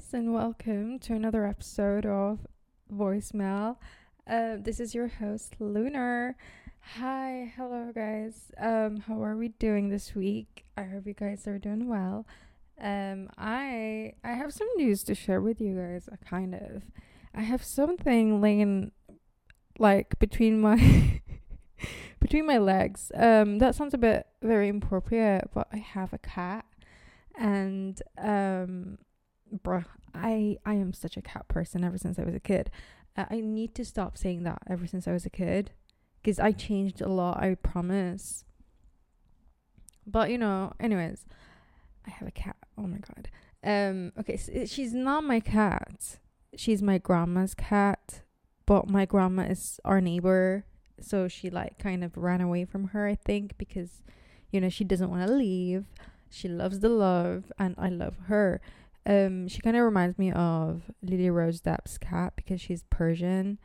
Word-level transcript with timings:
guys, 0.00 0.14
and 0.14 0.32
welcome 0.32 0.98
to 0.98 1.12
another 1.14 1.44
episode 1.44 2.06
of 2.06 2.46
Voicemail. 2.92 3.76
Uh, 4.26 4.56
this 4.58 4.80
is 4.80 4.94
your 4.94 5.08
host, 5.08 5.56
Lunar. 5.58 6.36
Hi, 6.96 7.52
hello, 7.56 7.90
guys. 7.94 8.50
Um, 8.58 8.98
how 9.06 9.22
are 9.22 9.36
we 9.36 9.48
doing 9.48 9.90
this 9.90 10.14
week? 10.14 10.64
I 10.76 10.84
hope 10.84 11.06
you 11.06 11.12
guys 11.12 11.46
are 11.46 11.58
doing 11.58 11.88
well. 11.88 12.26
Um, 12.80 13.28
I 13.36 14.14
I 14.24 14.32
have 14.32 14.52
some 14.54 14.68
news 14.76 15.02
to 15.04 15.14
share 15.14 15.40
with 15.40 15.60
you 15.60 15.76
guys. 15.76 16.08
uh, 16.10 16.16
Kind 16.24 16.54
of, 16.54 16.82
I 17.34 17.42
have 17.42 17.62
something 17.62 18.40
laying 18.40 18.92
like 19.78 20.18
between 20.18 20.60
my 20.60 21.20
between 22.20 22.46
my 22.46 22.58
legs. 22.58 23.12
Um, 23.14 23.58
that 23.58 23.74
sounds 23.74 23.92
a 23.92 23.98
bit 23.98 24.26
very 24.40 24.68
inappropriate, 24.68 25.50
but 25.52 25.68
I 25.72 25.78
have 25.78 26.12
a 26.14 26.18
cat, 26.18 26.64
and 27.38 28.00
um, 28.16 28.98
bruh, 29.52 29.84
I 30.14 30.58
I 30.64 30.74
am 30.74 30.92
such 30.92 31.16
a 31.16 31.22
cat 31.22 31.48
person 31.48 31.84
ever 31.84 31.98
since 31.98 32.18
I 32.18 32.24
was 32.24 32.34
a 32.34 32.40
kid. 32.40 32.70
Uh, 33.16 33.26
I 33.30 33.40
need 33.40 33.74
to 33.74 33.84
stop 33.84 34.16
saying 34.16 34.44
that 34.44 34.62
ever 34.68 34.86
since 34.86 35.08
I 35.08 35.12
was 35.12 35.26
a 35.26 35.30
kid, 35.30 35.72
because 36.22 36.38
I 36.38 36.52
changed 36.52 37.00
a 37.00 37.08
lot. 37.08 37.42
I 37.42 37.54
promise. 37.54 38.44
But 40.06 40.30
you 40.30 40.38
know, 40.38 40.72
anyways, 40.80 41.26
I 42.06 42.10
have 42.10 42.28
a 42.28 42.32
cat. 42.32 42.56
Oh 42.78 42.86
my 42.86 42.98
god. 42.98 43.30
Um. 43.62 44.12
Okay, 44.18 44.36
so 44.36 44.64
she's 44.66 44.94
not 44.94 45.24
my 45.24 45.40
cat. 45.40 46.18
She's 46.56 46.82
my 46.82 46.98
grandma's 46.98 47.54
cat, 47.54 48.22
but 48.66 48.88
my 48.88 49.04
grandma 49.04 49.42
is 49.42 49.78
our 49.84 50.00
neighbor, 50.00 50.64
so 51.00 51.28
she 51.28 51.50
like 51.50 51.78
kind 51.78 52.02
of 52.02 52.16
ran 52.16 52.40
away 52.40 52.64
from 52.64 52.88
her. 52.88 53.06
I 53.06 53.14
think 53.14 53.56
because, 53.58 54.02
you 54.50 54.60
know, 54.60 54.68
she 54.68 54.84
doesn't 54.84 55.10
want 55.10 55.26
to 55.26 55.32
leave. 55.32 55.84
She 56.28 56.48
loves 56.48 56.80
the 56.80 56.88
love, 56.88 57.52
and 57.58 57.74
I 57.78 57.88
love 57.88 58.16
her. 58.26 58.60
Um, 59.06 59.48
she 59.48 59.60
kind 59.60 59.76
of 59.76 59.84
reminds 59.84 60.18
me 60.18 60.30
of 60.32 60.82
Lily 61.02 61.30
Rose 61.30 61.60
Depp's 61.60 61.98
cat 61.98 62.34
because 62.36 62.60
she's 62.60 62.84
Persian, 62.90 63.58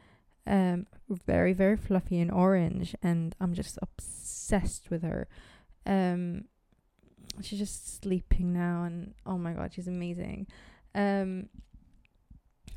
um, 0.47 0.87
very 1.25 1.53
very 1.53 1.75
fluffy 1.75 2.19
and 2.19 2.31
orange, 2.31 2.95
and 3.03 3.35
I'm 3.39 3.53
just 3.53 3.77
obsessed 3.81 4.89
with 4.89 5.03
her. 5.03 5.27
Um, 5.85 6.45
she's 7.41 7.59
just 7.59 8.01
sleeping 8.01 8.53
now, 8.53 8.83
and 8.83 9.13
oh 9.25 9.37
my 9.37 9.53
god, 9.53 9.73
she's 9.73 9.87
amazing. 9.87 10.47
Um, 10.93 11.49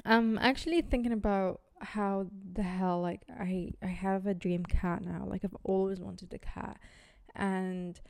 I'm 0.04 0.38
actually 0.38 0.82
thinking 0.82 1.12
about 1.12 1.60
how 1.80 2.26
the 2.52 2.62
hell 2.62 3.00
like 3.00 3.22
I 3.38 3.72
I 3.82 3.86
have 3.86 4.26
a 4.26 4.34
dream 4.34 4.64
cat 4.64 5.02
now. 5.02 5.24
Like 5.26 5.44
I've 5.44 5.56
always 5.62 6.00
wanted 6.00 6.32
a 6.34 6.38
cat, 6.38 6.78
and 7.36 8.00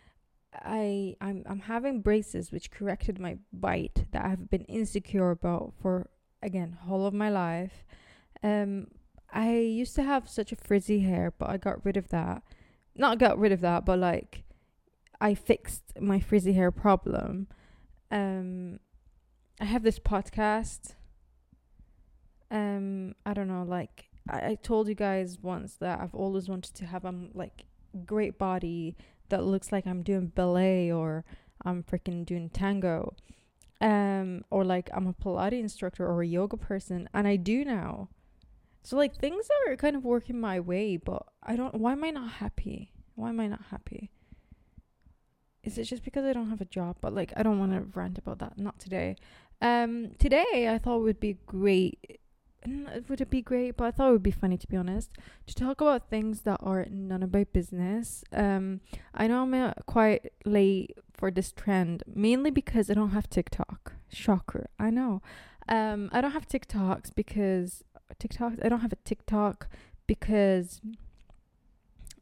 I 0.55 1.17
I'm 1.21 1.45
I'm 1.47 1.61
having 1.61 2.01
braces 2.01 2.51
which 2.51 2.71
corrected 2.71 3.19
my 3.19 3.39
bite 3.53 4.07
that 4.13 4.25
I've 4.25 4.51
been 4.51 4.65
insecure 4.65 5.31
about 5.31 5.75
for 5.81 6.09
again 6.43 6.79
whole 6.85 7.07
of 7.07 7.15
my 7.15 7.31
life. 7.31 7.85
Um 8.43 8.89
I 9.31 9.57
used 9.57 9.95
to 9.97 10.03
have 10.03 10.29
such 10.29 10.53
a 10.53 10.57
frizzy 10.57 11.01
hair, 11.01 11.35
but 11.37 11.51
I 11.51 11.59
got 11.59 11.85
rid 11.85 11.99
of 11.99 12.09
that. 12.09 12.43
Not 12.97 13.19
got 13.19 13.39
rid 13.39 13.53
of 13.53 13.61
that, 13.61 13.85
but 13.85 13.99
like 13.99 14.45
I 15.21 15.35
fixed 15.35 16.01
my 16.01 16.19
frizzy 16.19 16.55
hair 16.55 16.71
problem. 16.71 17.49
Um 18.11 18.81
I 19.61 19.67
have 19.67 19.83
this 19.83 19.99
podcast. 19.99 20.95
Um 22.51 23.15
I 23.27 23.35
don't 23.35 23.49
know 23.49 23.65
like 23.65 24.09
I, 24.31 24.51
I 24.51 24.55
told 24.55 24.89
you 24.89 24.95
guys 24.95 25.39
once 25.41 25.75
that 25.75 26.01
I've 26.01 26.15
always 26.15 26.49
wanted 26.49 26.75
to 26.77 26.87
have 26.87 27.05
um 27.05 27.31
like 27.35 27.65
great 28.07 28.39
body 28.39 28.97
that 29.29 29.45
looks 29.45 29.73
like 29.73 29.87
I'm 29.87 30.03
doing 30.03 30.29
ballet 30.29 30.91
or 30.91 31.25
I'm 31.65 31.83
freaking 31.83 32.25
doing 32.25 32.51
tango. 32.51 33.15
Um 33.81 34.45
or 34.51 34.65
like 34.65 34.91
I'm 34.93 35.07
a 35.07 35.13
Pilates 35.13 35.61
instructor 35.61 36.07
or 36.07 36.23
a 36.23 36.27
yoga 36.27 36.57
person 36.57 37.09
and 37.15 37.29
I 37.29 37.37
do 37.37 37.65
now. 37.65 38.09
So 38.83 38.97
like 38.97 39.17
things 39.17 39.49
are 39.67 39.77
kind 39.77 39.97
of 39.97 40.05
working 40.05 40.41
my 40.41 40.59
way, 40.61 40.97
but 40.97 41.25
I 41.43 41.57
don't 41.57 41.75
why 41.75 41.93
am 41.93 42.05
I 42.05 42.11
not 42.11 42.33
happy? 42.33 42.93
Why 43.15 43.29
am 43.31 43.41
I 43.41 43.47
not 43.47 43.67
happy? 43.71 44.11
Is 45.63 45.77
it 45.79 45.85
just 45.85 46.05
because 46.05 46.25
I 46.25 46.33
don't 46.33 46.51
have 46.51 46.61
a 46.61 46.65
job? 46.65 46.97
But 47.01 47.15
like 47.15 47.33
I 47.37 47.43
don't 47.43 47.59
want 47.59 47.73
to 47.73 47.99
rant 47.99 48.19
about 48.19 48.39
that. 48.41 48.59
Not 48.59 48.79
today. 48.79 49.17
Um 49.61 50.13
today 50.19 50.69
I 50.73 50.79
thought 50.79 51.03
would 51.03 51.21
be 51.21 51.39
great 51.47 52.21
would 52.67 53.21
it 53.21 53.31
be 53.31 53.43
great? 53.43 53.77
But 53.77 53.85
I 53.85 53.91
thought 53.91 54.09
it 54.09 54.13
would 54.13 54.23
be 54.23 54.31
funny 54.31 54.57
to 54.59 54.67
be 54.67 54.77
honest 54.77 55.11
to 55.47 55.55
talk 55.55 55.81
about 55.81 56.11
things 56.11 56.43
that 56.43 56.61
are 56.63 56.87
none 56.91 57.23
of 57.23 57.33
my 57.33 57.45
business. 57.45 58.25
Um, 58.33 58.81
I 59.15 59.27
know 59.27 59.43
I'm 59.43 59.55
uh, 59.55 59.73
quite 59.87 60.33
late 60.45 60.97
for 61.13 61.31
this 61.31 61.53
trend, 61.53 62.03
mainly 62.07 62.51
because 62.51 62.91
I 62.91 62.95
don't 62.95 63.11
have 63.11 63.29
TikTok. 63.29 63.95
Shocker, 64.09 64.69
I 64.79 64.91
know. 64.91 65.23
Um, 65.69 66.09
I 66.13 66.21
don't 66.21 66.33
have 66.33 66.49
TikToks 66.49 67.15
because 67.15 67.85
TikToks. 68.19 68.65
I 68.65 68.69
don't 68.69 68.81
have 68.81 68.93
a 68.93 68.97
TikTok 68.97 69.69
because 70.07 70.81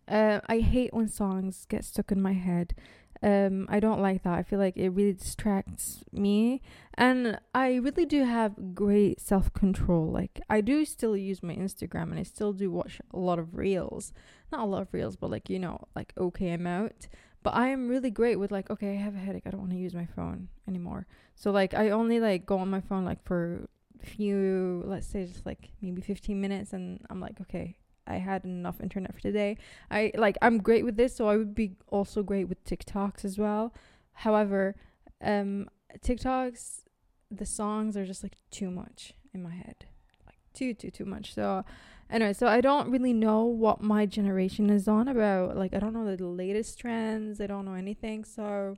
uh, 0.09 0.41
I 0.47 0.61
hate 0.61 0.95
when 0.95 1.09
songs 1.09 1.67
get 1.69 1.85
stuck 1.85 2.13
in 2.13 2.21
my 2.23 2.33
head. 2.33 2.75
Um, 3.23 3.67
I 3.71 3.81
don't 3.81 4.03
like 4.03 4.23
that. 4.25 4.35
I 4.35 4.43
feel 4.43 4.59
like 4.59 4.77
it 4.77 4.91
really 4.91 5.15
distracts 5.15 6.05
me, 6.13 6.61
and 6.95 7.39
I 7.55 7.77
really 7.77 8.05
do 8.05 8.25
have 8.25 8.75
great 8.75 9.21
self 9.21 9.53
control. 9.53 10.11
Like 10.11 10.41
I 10.51 10.61
do 10.61 10.85
still 10.85 11.17
use 11.17 11.43
my 11.43 11.55
Instagram, 11.55 12.11
and 12.11 12.19
I 12.19 12.25
still 12.25 12.53
do 12.53 12.71
watch 12.71 13.01
a 13.13 13.19
lot 13.19 13.39
of 13.39 13.57
reels. 13.57 14.13
Not 14.53 14.61
a 14.61 14.67
lot 14.67 14.83
of 14.83 14.93
reels, 14.93 15.17
but 15.17 15.31
like 15.31 15.49
you 15.49 15.59
know, 15.59 15.81
like 15.95 16.13
okay 16.19 16.53
I'm 16.53 16.67
out. 16.67 17.09
But 17.43 17.55
I 17.55 17.69
am 17.69 17.89
really 17.89 18.11
great 18.11 18.37
with 18.37 18.51
like 18.51 18.69
okay, 18.71 18.93
I 18.93 19.01
have 19.01 19.15
a 19.15 19.19
headache. 19.19 19.45
I 19.47 19.51
don't 19.51 19.61
want 19.61 19.73
to 19.73 19.79
use 19.79 19.95
my 19.95 20.07
phone 20.07 20.49
anymore. 20.69 21.07
So 21.35 21.51
like 21.51 21.75
I 21.75 21.91
only 21.91 22.21
like 22.21 22.45
go 22.45 22.59
on 22.59 22.69
my 22.69 22.81
phone 22.81 23.05
like 23.05 23.25
for 23.25 23.67
a 24.03 24.07
few, 24.07 24.83
let's 24.87 25.07
say 25.07 25.25
just 25.25 25.47
like 25.47 25.71
maybe 25.81 26.03
fifteen 26.03 26.41
minutes, 26.41 26.75
and 26.75 27.01
I'm 27.09 27.21
like 27.21 27.41
okay, 27.41 27.77
I 28.07 28.17
had 28.17 28.45
enough 28.45 28.81
internet 28.81 29.15
for 29.15 29.21
today. 29.21 29.59
I 29.91 30.13
like 30.17 30.37
I'm 30.43 30.59
great 30.59 30.85
with 30.85 30.97
this, 30.97 31.15
so 31.17 31.29
I 31.29 31.37
would 31.37 31.55
be 31.55 31.77
also 31.89 32.23
great 32.23 32.49
with 32.49 32.65
TikToks 32.65 33.25
as 33.25 33.39
well. 33.39 33.73
However, 34.13 34.77
um 35.21 35.69
TikToks 35.99 36.83
the 37.31 37.47
songs 37.47 37.97
are 37.97 38.07
just 38.07 38.23
like 38.23 38.37
too 38.51 38.71
much 38.71 39.15
in 39.35 39.43
my 39.43 39.55
head. 39.55 39.87
Like 40.27 40.39
too 40.55 40.75
too 40.75 40.91
too 40.91 41.05
much. 41.05 41.35
So 41.35 41.65
anyway, 42.11 42.33
so 42.33 42.47
I 42.47 42.61
don't 42.61 42.91
really 42.91 43.13
know 43.13 43.45
what 43.45 43.83
my 43.83 44.07
generation 44.07 44.71
is 44.71 44.89
on 44.89 45.09
about. 45.09 45.57
Like 45.57 45.75
I 45.75 45.79
don't 45.79 45.93
know 45.93 46.15
the 46.15 46.25
latest 46.25 46.79
trends. 46.79 47.41
I 47.41 47.47
don't 47.47 47.65
know 47.65 47.75
anything. 47.75 48.25
So 48.25 48.77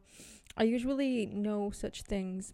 I 0.57 0.65
usually 0.65 1.27
know 1.27 1.71
such 1.71 2.03
things 2.03 2.53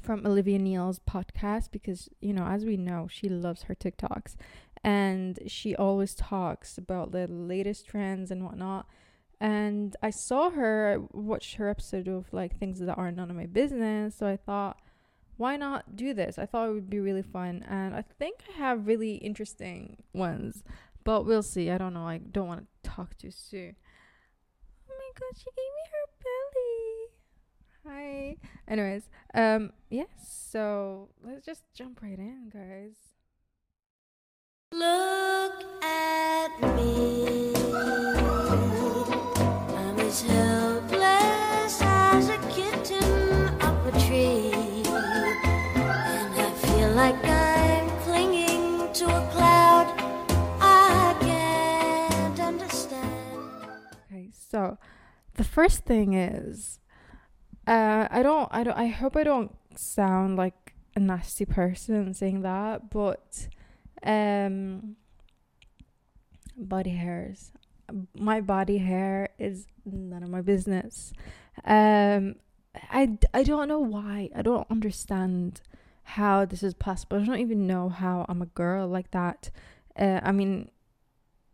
from 0.00 0.26
Olivia 0.26 0.58
Neal's 0.58 1.00
podcast 1.00 1.70
because 1.70 2.08
you 2.20 2.32
know, 2.32 2.46
as 2.46 2.64
we 2.64 2.76
know, 2.76 3.08
she 3.10 3.28
loves 3.28 3.64
her 3.64 3.74
TikToks 3.74 4.36
and 4.84 5.38
she 5.46 5.74
always 5.74 6.14
talks 6.14 6.78
about 6.78 7.12
the 7.12 7.26
latest 7.26 7.86
trends 7.86 8.30
and 8.30 8.44
whatnot. 8.44 8.86
And 9.40 9.96
I 10.02 10.10
saw 10.10 10.50
her, 10.50 10.94
I 10.94 11.16
watched 11.16 11.56
her 11.56 11.68
episode 11.68 12.08
of 12.08 12.32
like 12.32 12.58
things 12.58 12.80
that 12.80 12.96
are 12.96 13.10
none 13.10 13.30
of 13.30 13.36
my 13.36 13.46
business. 13.46 14.16
So 14.16 14.26
I 14.26 14.36
thought, 14.36 14.78
why 15.36 15.56
not 15.56 15.96
do 15.96 16.14
this? 16.14 16.38
I 16.38 16.46
thought 16.46 16.68
it 16.68 16.72
would 16.72 16.88
be 16.88 17.00
really 17.00 17.22
fun. 17.22 17.64
And 17.68 17.94
I 17.94 18.02
think 18.02 18.40
I 18.48 18.58
have 18.58 18.86
really 18.86 19.16
interesting 19.16 20.02
ones, 20.14 20.64
but 21.04 21.26
we'll 21.26 21.42
see. 21.42 21.70
I 21.70 21.78
don't 21.78 21.92
know. 21.92 22.06
I 22.06 22.18
don't 22.18 22.48
want 22.48 22.66
to 22.82 22.90
talk 22.90 23.16
too 23.18 23.30
soon. 23.30 23.76
Oh 24.88 24.94
my 24.98 25.20
god, 25.20 25.36
she 25.36 25.50
gave 25.50 25.72
me 25.76 25.84
her 25.92 26.06
belly. 26.24 27.16
Hi. 27.86 28.36
Anyways, 28.66 29.08
um, 29.34 29.72
yes. 29.90 30.08
so 30.50 31.10
let's 31.22 31.44
just 31.44 31.62
jump 31.74 32.00
right 32.02 32.18
in, 32.18 32.50
guys. 32.52 33.05
So 54.56 54.78
the 55.34 55.44
first 55.44 55.84
thing 55.84 56.14
is, 56.14 56.78
uh, 57.66 58.08
I 58.10 58.22
don't, 58.22 58.48
I 58.50 58.64
don't, 58.64 58.76
I 58.76 58.86
hope 58.86 59.16
I 59.16 59.24
don't 59.24 59.54
sound 59.76 60.36
like 60.36 60.74
a 60.94 61.00
nasty 61.00 61.44
person 61.44 62.14
saying 62.14 62.42
that, 62.42 62.90
but, 62.90 63.48
um, 64.06 64.96
body 66.56 66.90
hairs, 66.90 67.52
my 68.14 68.40
body 68.40 68.78
hair 68.78 69.28
is 69.38 69.66
none 69.84 70.22
of 70.22 70.30
my 70.30 70.40
business. 70.40 71.12
Um, 71.64 72.36
I, 72.90 73.18
I 73.32 73.42
don't 73.42 73.68
know 73.68 73.80
why. 73.80 74.30
I 74.34 74.42
don't 74.42 74.66
understand 74.70 75.60
how 76.02 76.44
this 76.44 76.62
is 76.62 76.74
possible. 76.74 77.20
I 77.20 77.24
don't 77.24 77.40
even 77.40 77.66
know 77.66 77.88
how 77.88 78.26
I'm 78.28 78.42
a 78.42 78.46
girl 78.46 78.86
like 78.86 79.10
that. 79.10 79.50
Uh, 79.98 80.20
I 80.22 80.32
mean, 80.32 80.70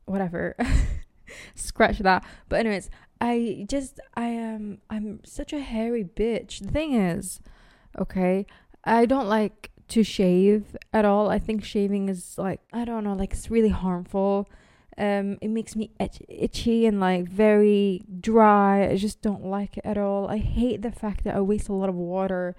whatever. 0.05 0.57
Scratch 1.55 1.99
that. 1.99 2.25
But 2.49 2.61
anyways, 2.61 2.91
I 3.21 3.67
just 3.69 4.01
I 4.15 4.27
am 4.27 4.79
I'm 4.91 5.21
such 5.25 5.53
a 5.53 5.61
hairy 5.61 6.05
bitch. 6.05 6.61
The 6.61 6.71
thing 6.71 6.95
is, 6.95 7.41
okay, 7.99 8.47
I 8.85 9.07
don't 9.07 9.29
like 9.29 9.71
to 9.93 10.03
shave 10.03 10.75
at 10.93 11.05
all. 11.05 11.29
I 11.29 11.39
think 11.39 11.63
shaving 11.63 12.09
is 12.09 12.39
like 12.39 12.61
I 12.73 12.85
don't 12.85 13.05
know, 13.05 13.15
like 13.15 13.33
it's 13.33 13.51
really 13.51 13.69
harmful. 13.69 14.49
Um, 14.99 15.39
it 15.41 15.49
makes 15.49 15.75
me 15.75 15.91
itch- 15.99 16.23
itchy 16.29 16.87
and 16.87 17.01
like 17.01 17.29
very 17.29 18.03
dry. 18.21 18.89
I 18.89 18.97
just 18.97 19.23
don't 19.23 19.45
like 19.45 19.79
it 19.79 19.85
at 19.85 19.99
all. 19.99 20.29
I 20.29 20.39
hate 20.39 20.83
the 20.83 20.93
fact 20.93 21.25
that 21.25 21.35
I 21.35 21.41
waste 21.41 21.69
a 21.69 21.73
lot 21.73 21.89
of 21.89 21.95
water 21.95 22.57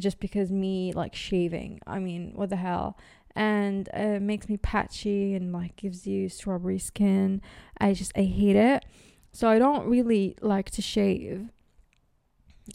just 0.00 0.18
because 0.18 0.50
me 0.50 0.92
like 0.92 1.14
shaving. 1.14 1.80
I 1.86 1.98
mean, 2.00 2.32
what 2.34 2.50
the 2.50 2.56
hell? 2.56 2.98
And 3.36 3.88
uh, 3.88 4.18
it 4.18 4.22
makes 4.22 4.48
me 4.48 4.56
patchy 4.56 5.34
and 5.34 5.52
like 5.52 5.76
gives 5.76 6.06
you 6.06 6.28
strawberry 6.28 6.78
skin. 6.78 7.40
I 7.78 7.92
just 7.92 8.12
I 8.16 8.22
hate 8.22 8.56
it. 8.56 8.84
So 9.32 9.48
I 9.48 9.58
don't 9.58 9.86
really 9.86 10.36
like 10.40 10.70
to 10.72 10.82
shave. 10.82 11.50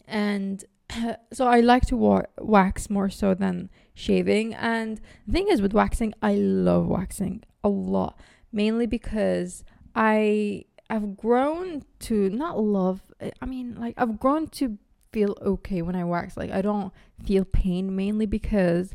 And 0.06 0.64
so 1.32 1.46
I 1.46 1.60
like 1.60 1.86
to 1.86 1.96
wa- 1.96 2.24
wax 2.38 2.90
more 2.90 3.10
so 3.10 3.34
than 3.34 3.70
shaving. 3.94 4.54
And 4.54 5.00
the 5.26 5.32
thing 5.32 5.48
is 5.48 5.62
with 5.62 5.72
waxing, 5.72 6.14
I 6.22 6.34
love 6.34 6.86
waxing 6.86 7.42
a 7.62 7.68
lot, 7.68 8.18
mainly 8.52 8.86
because 8.86 9.64
I 9.94 10.64
I've 10.88 11.16
grown 11.16 11.84
to 12.00 12.30
not 12.30 12.58
love. 12.58 13.00
I 13.40 13.46
mean, 13.46 13.76
like 13.78 13.94
I've 13.96 14.18
grown 14.18 14.48
to 14.48 14.78
feel 15.12 15.36
okay 15.42 15.82
when 15.82 15.96
I 15.96 16.04
wax. 16.04 16.36
Like 16.36 16.50
I 16.50 16.62
don't 16.62 16.92
feel 17.24 17.44
pain 17.44 17.94
mainly 17.94 18.26
because 18.26 18.92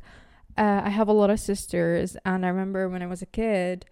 uh, 0.58 0.82
I 0.86 0.90
have 0.90 1.08
a 1.08 1.14
lot 1.14 1.30
of 1.30 1.40
sisters, 1.40 2.18
and 2.26 2.46
I 2.46 2.50
remember 2.50 2.90
when 2.90 3.02
I 3.02 3.08
was 3.08 3.22
a 3.22 3.26
kid, 3.26 3.86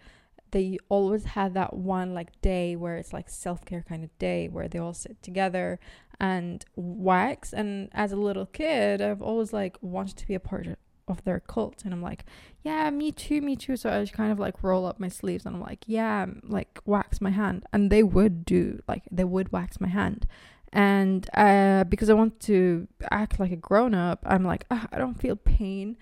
they 0.51 0.77
always 0.87 1.25
had 1.25 1.55
that 1.55 1.75
one 1.75 2.13
like 2.13 2.39
day 2.41 2.75
where 2.75 2.95
it's 2.97 3.11
like 3.11 3.29
self 3.29 3.65
care 3.65 3.83
kind 3.87 4.03
of 4.03 4.17
day 4.19 4.47
where 4.47 4.67
they 4.67 4.79
all 4.79 4.93
sit 4.93 5.21
together 5.21 5.79
and 6.19 6.65
wax. 6.75 7.53
And 7.53 7.89
as 7.93 8.11
a 8.11 8.17
little 8.17 8.45
kid, 8.45 9.01
I've 9.01 9.21
always 9.21 9.53
like 9.53 9.77
wanted 9.81 10.17
to 10.17 10.27
be 10.27 10.35
a 10.35 10.39
part 10.39 10.67
of 11.07 11.23
their 11.25 11.39
cult, 11.41 11.83
and 11.83 11.93
I'm 11.93 12.01
like, 12.01 12.25
yeah, 12.63 12.89
me 12.89 13.11
too, 13.11 13.41
me 13.41 13.55
too. 13.55 13.75
So 13.75 13.89
I 13.89 13.99
just 14.01 14.13
kind 14.13 14.31
of 14.31 14.39
like 14.39 14.63
roll 14.63 14.85
up 14.85 14.99
my 14.99 15.09
sleeves, 15.09 15.45
and 15.45 15.55
I'm 15.55 15.61
like, 15.61 15.83
yeah, 15.87 16.25
like 16.43 16.79
wax 16.85 17.19
my 17.21 17.31
hand, 17.31 17.65
and 17.73 17.89
they 17.89 18.03
would 18.03 18.45
do 18.45 18.81
like 18.87 19.03
they 19.11 19.25
would 19.25 19.51
wax 19.51 19.81
my 19.81 19.89
hand 19.89 20.27
and 20.73 21.29
uh, 21.35 21.83
because 21.83 22.09
I 22.09 22.13
want 22.13 22.39
to 22.41 22.87
act 23.11 23.39
like 23.39 23.51
a 23.51 23.55
grown 23.55 23.93
up, 23.93 24.23
I'm 24.25 24.43
like, 24.43 24.65
oh, 24.71 24.85
I 24.91 24.97
don't 24.97 25.13
feel 25.13 25.35
pain, 25.35 25.97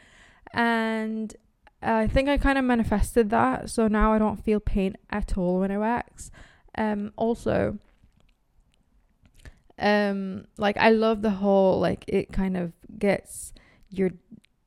and 0.54 1.36
I 1.82 2.08
think 2.08 2.30
I 2.30 2.38
kind 2.38 2.58
of 2.58 2.64
manifested 2.64 3.30
that. 3.32 3.70
So 3.70 3.88
now 3.90 4.14
I 4.14 4.18
don't 4.18 4.44
feel 4.44 4.62
pain 4.62 4.96
at 5.10 5.38
all 5.38 5.60
when 5.60 5.72
I 5.72 5.78
wax. 5.78 6.32
Um, 6.78 7.12
also, 7.18 7.80
um, 9.80 10.46
like 10.58 10.78
I 10.78 10.90
love 10.90 11.22
the 11.22 11.32
whole 11.32 11.80
like 11.80 12.06
it 12.08 12.32
kind 12.32 12.58
of 12.58 12.74
gets 12.98 13.54
your 13.90 14.12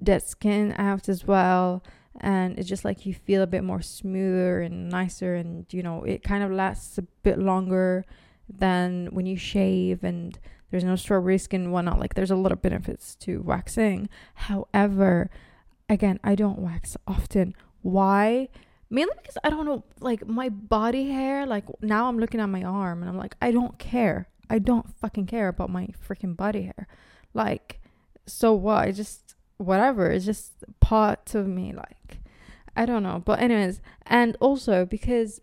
dead 0.03 0.23
skin 0.23 0.75
out 0.77 1.09
as 1.09 1.27
well 1.27 1.83
and 2.21 2.59
it's 2.59 2.69
just 2.69 2.85
like 2.85 3.06
you 3.06 3.15
feel 3.15 3.43
a 3.43 3.47
bit 3.47 3.65
more 3.65 3.81
smoother 3.81 4.61
and 4.61 4.89
nicer 4.89 5.35
and 5.35 5.67
you 5.73 5.83
know 5.83 6.05
it 6.05 6.23
kind 6.23 6.45
of 6.45 6.51
lasts 6.51 6.99
a 6.99 7.03
bit 7.23 7.39
longer 7.39 8.05
than 8.49 9.09
when 9.12 9.27
you 9.27 9.37
shave 9.37 10.05
and 10.05 10.39
there's 10.75 10.83
no 10.83 10.97
strawberry 10.97 11.39
skin 11.39 11.62
and 11.62 11.73
whatnot. 11.73 12.01
Like 12.01 12.15
there's 12.15 12.33
a 12.33 12.35
lot 12.37 12.51
of 12.51 12.61
benefits 12.61 13.15
to 13.21 13.41
waxing. 13.43 14.09
However, 14.35 15.31
again, 15.89 16.19
I 16.25 16.35
don't 16.35 16.59
wax 16.59 16.97
often. 17.06 17.55
Why? 17.83 18.49
Mainly 18.91 19.15
because 19.17 19.39
I 19.45 19.51
don't 19.51 19.67
know, 19.67 19.85
like 20.01 20.27
my 20.27 20.49
body 20.49 21.11
hair, 21.11 21.47
like 21.47 21.65
now 21.81 22.09
I'm 22.09 22.19
looking 22.19 22.41
at 22.41 22.49
my 22.49 22.65
arm 22.65 23.03
and 23.03 23.09
I'm 23.09 23.17
like, 23.17 23.37
I 23.41 23.53
don't 23.53 23.79
care. 23.79 24.29
I 24.50 24.58
don't 24.58 24.94
fucking 24.99 25.26
care 25.26 25.49
about 25.49 25.70
my 25.70 25.88
freaking 26.06 26.37
body 26.37 26.62
hair. 26.62 26.87
Like, 27.32 27.81
so 28.26 28.52
what? 28.55 28.79
I 28.79 28.93
just, 28.93 29.35
whatever. 29.56 30.11
It's 30.11 30.25
just 30.25 30.64
part 30.81 31.35
of 31.35 31.46
me. 31.46 31.73
Like, 31.73 32.19
I 32.76 32.87
don't 32.87 33.02
know. 33.02 33.23
But, 33.25 33.41
anyways, 33.41 33.81
and 34.06 34.37
also 34.41 34.85
because 34.85 35.41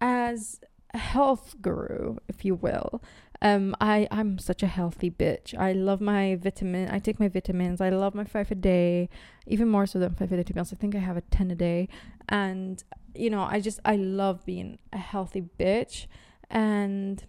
as 0.00 0.60
a 0.94 0.98
health 0.98 1.56
guru, 1.60 2.16
if 2.28 2.44
you 2.44 2.54
will. 2.54 3.02
Um, 3.40 3.76
I 3.80 4.08
I'm 4.10 4.38
such 4.38 4.64
a 4.64 4.66
healthy 4.66 5.10
bitch. 5.10 5.56
I 5.56 5.72
love 5.72 6.00
my 6.00 6.34
vitamin. 6.36 6.90
I 6.90 6.98
take 6.98 7.20
my 7.20 7.28
vitamins. 7.28 7.80
I 7.80 7.90
love 7.90 8.14
my 8.14 8.24
five 8.24 8.50
a 8.50 8.56
day, 8.56 9.08
even 9.46 9.68
more 9.68 9.86
so 9.86 10.00
than 10.00 10.14
five 10.14 10.32
a 10.32 10.36
day. 10.36 10.42
To 10.42 10.52
be 10.52 10.58
honest, 10.58 10.72
I 10.72 10.76
think 10.76 10.96
I 10.96 10.98
have 10.98 11.16
a 11.16 11.20
ten 11.20 11.50
a 11.50 11.54
day, 11.54 11.88
and 12.28 12.82
you 13.14 13.30
know, 13.30 13.42
I 13.42 13.60
just 13.60 13.78
I 13.84 13.94
love 13.94 14.44
being 14.44 14.78
a 14.92 14.98
healthy 14.98 15.42
bitch, 15.58 16.06
and 16.50 17.24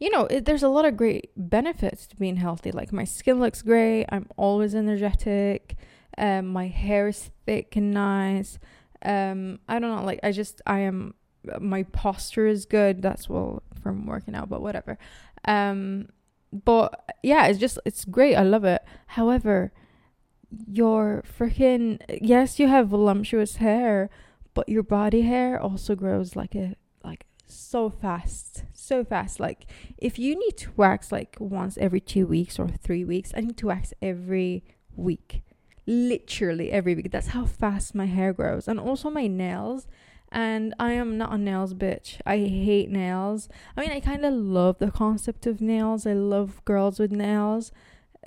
you 0.00 0.10
know, 0.10 0.24
it, 0.26 0.46
there's 0.46 0.62
a 0.62 0.68
lot 0.68 0.86
of 0.86 0.96
great 0.96 1.30
benefits 1.36 2.06
to 2.08 2.16
being 2.16 2.36
healthy. 2.36 2.72
Like 2.72 2.92
my 2.92 3.04
skin 3.04 3.38
looks 3.38 3.60
great. 3.60 4.06
I'm 4.08 4.26
always 4.36 4.74
energetic. 4.74 5.76
Um, 6.16 6.46
my 6.48 6.68
hair 6.68 7.08
is 7.08 7.30
thick 7.46 7.76
and 7.76 7.92
nice. 7.92 8.58
Um, 9.04 9.60
I 9.68 9.78
don't 9.78 9.94
know. 9.94 10.02
Like 10.04 10.20
I 10.22 10.32
just 10.32 10.62
I 10.66 10.80
am 10.80 11.14
my 11.60 11.82
posture 11.84 12.46
is 12.46 12.64
good. 12.64 13.02
That's 13.02 13.28
well 13.28 13.62
from 13.82 14.06
working 14.06 14.34
out, 14.34 14.48
but 14.48 14.62
whatever. 14.62 14.98
Um, 15.46 16.08
but 16.52 17.04
yeah, 17.22 17.46
it's 17.46 17.58
just 17.58 17.78
it's 17.84 18.06
great. 18.06 18.36
I 18.36 18.42
love 18.42 18.64
it. 18.64 18.82
However, 19.08 19.72
your 20.66 21.22
freaking 21.38 22.00
yes, 22.22 22.58
you 22.58 22.68
have 22.68 22.88
voluptuous 22.88 23.56
hair, 23.56 24.08
but 24.54 24.68
your 24.68 24.82
body 24.82 25.22
hair 25.22 25.60
also 25.60 25.94
grows 25.94 26.36
like 26.36 26.54
a 26.54 26.74
so 27.50 27.90
fast, 27.90 28.64
so 28.72 29.04
fast. 29.04 29.40
Like 29.40 29.66
if 29.98 30.18
you 30.18 30.38
need 30.38 30.56
to 30.58 30.70
wax 30.76 31.12
like 31.12 31.36
once 31.38 31.78
every 31.78 32.00
two 32.00 32.26
weeks 32.26 32.58
or 32.58 32.68
three 32.68 33.04
weeks, 33.04 33.32
I 33.36 33.40
need 33.40 33.56
to 33.58 33.66
wax 33.66 33.92
every 34.00 34.64
week, 34.96 35.42
literally 35.86 36.70
every 36.72 36.94
week. 36.94 37.10
That's 37.10 37.28
how 37.28 37.46
fast 37.46 37.94
my 37.94 38.06
hair 38.06 38.32
grows, 38.32 38.68
and 38.68 38.80
also 38.80 39.10
my 39.10 39.26
nails 39.26 39.86
and 40.32 40.74
I 40.78 40.92
am 40.92 41.18
not 41.18 41.32
a 41.32 41.38
nails 41.38 41.74
bitch. 41.74 42.20
I 42.24 42.38
hate 42.38 42.90
nails. 42.90 43.48
I 43.76 43.80
mean, 43.80 43.90
I 43.90 44.00
kind 44.00 44.24
of 44.24 44.32
love 44.32 44.78
the 44.78 44.90
concept 44.90 45.46
of 45.46 45.60
nails. 45.60 46.06
I 46.06 46.12
love 46.12 46.64
girls 46.64 47.00
with 47.00 47.10
nails. 47.10 47.72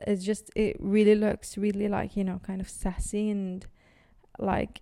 It's 0.06 0.24
just 0.24 0.52
it 0.56 0.76
really 0.80 1.16
looks 1.16 1.58
really 1.58 1.88
like, 1.88 2.18
you 2.18 2.24
know, 2.24 2.42
kind 2.46 2.60
of 2.60 2.70
sassy 2.70 3.30
and 3.30 3.66
like 4.38 4.82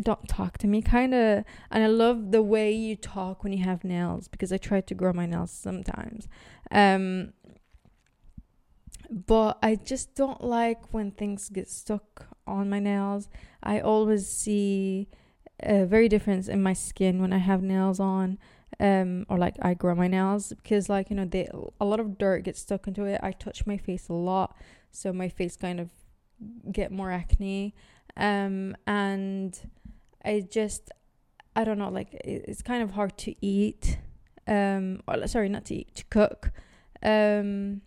don't 0.00 0.28
talk 0.28 0.58
to 0.58 0.66
me 0.66 0.82
kind 0.82 1.14
of 1.14 1.44
and 1.70 1.84
I 1.84 1.86
love 1.86 2.32
the 2.32 2.42
way 2.42 2.72
you 2.72 2.96
talk 2.96 3.44
when 3.44 3.52
you 3.52 3.62
have 3.64 3.84
nails 3.84 4.28
because 4.28 4.52
I 4.52 4.56
try 4.56 4.80
to 4.80 4.94
grow 4.94 5.12
my 5.12 5.26
nails 5.26 5.50
sometimes. 5.50 6.28
Um 6.70 7.32
but 9.10 9.58
I 9.62 9.74
just 9.74 10.14
don't 10.14 10.42
like 10.42 10.92
when 10.94 11.10
things 11.10 11.50
get 11.50 11.68
stuck 11.68 12.28
on 12.46 12.70
my 12.70 12.78
nails. 12.78 13.28
I 13.62 13.80
always 13.80 14.26
see 14.26 15.08
a 15.62 15.84
very 15.84 16.08
difference 16.08 16.48
in 16.48 16.62
my 16.62 16.72
skin 16.72 17.20
when 17.20 17.32
I 17.32 17.38
have 17.38 17.62
nails 17.62 18.00
on 18.00 18.38
um 18.80 19.26
or 19.28 19.38
like 19.38 19.54
I 19.60 19.74
grow 19.74 19.94
my 19.94 20.08
nails 20.08 20.52
because 20.62 20.88
like 20.88 21.10
you 21.10 21.16
know 21.16 21.26
they 21.26 21.48
a 21.80 21.84
lot 21.84 22.00
of 22.00 22.18
dirt 22.18 22.44
gets 22.44 22.60
stuck 22.60 22.86
into 22.86 23.04
it 23.04 23.20
I 23.22 23.32
touch 23.32 23.66
my 23.66 23.76
face 23.76 24.08
a 24.08 24.14
lot 24.14 24.56
so 24.90 25.12
my 25.12 25.28
face 25.28 25.56
kind 25.56 25.78
of 25.78 25.90
get 26.72 26.90
more 26.90 27.12
acne 27.12 27.74
um 28.16 28.74
and 28.86 29.58
I 30.24 30.46
just 30.48 30.90
I 31.54 31.64
don't 31.64 31.78
know 31.78 31.90
like 31.90 32.14
it's 32.24 32.62
kind 32.62 32.82
of 32.82 32.92
hard 32.92 33.16
to 33.18 33.34
eat 33.44 33.98
um 34.46 35.02
or 35.06 35.26
sorry 35.26 35.48
not 35.48 35.64
to 35.66 35.74
eat 35.74 35.94
to 35.96 36.04
cook 36.04 36.50
um 37.02 37.82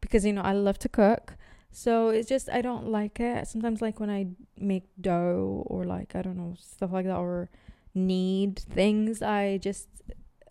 because 0.00 0.24
you 0.24 0.32
know 0.32 0.42
I 0.42 0.52
love 0.52 0.78
to 0.80 0.88
cook 0.88 1.36
so 1.70 2.08
it's 2.08 2.28
just 2.28 2.48
I 2.50 2.60
don't 2.62 2.88
like 2.88 3.20
it. 3.20 3.46
Sometimes 3.46 3.80
like 3.82 4.00
when 4.00 4.10
I 4.10 4.26
make 4.56 4.84
dough 5.00 5.64
or 5.66 5.84
like 5.84 6.16
I 6.16 6.22
don't 6.22 6.36
know 6.36 6.56
stuff 6.58 6.92
like 6.92 7.06
that 7.06 7.16
or 7.16 7.50
knead 7.94 8.58
things, 8.58 9.22
I 9.22 9.58
just 9.58 9.88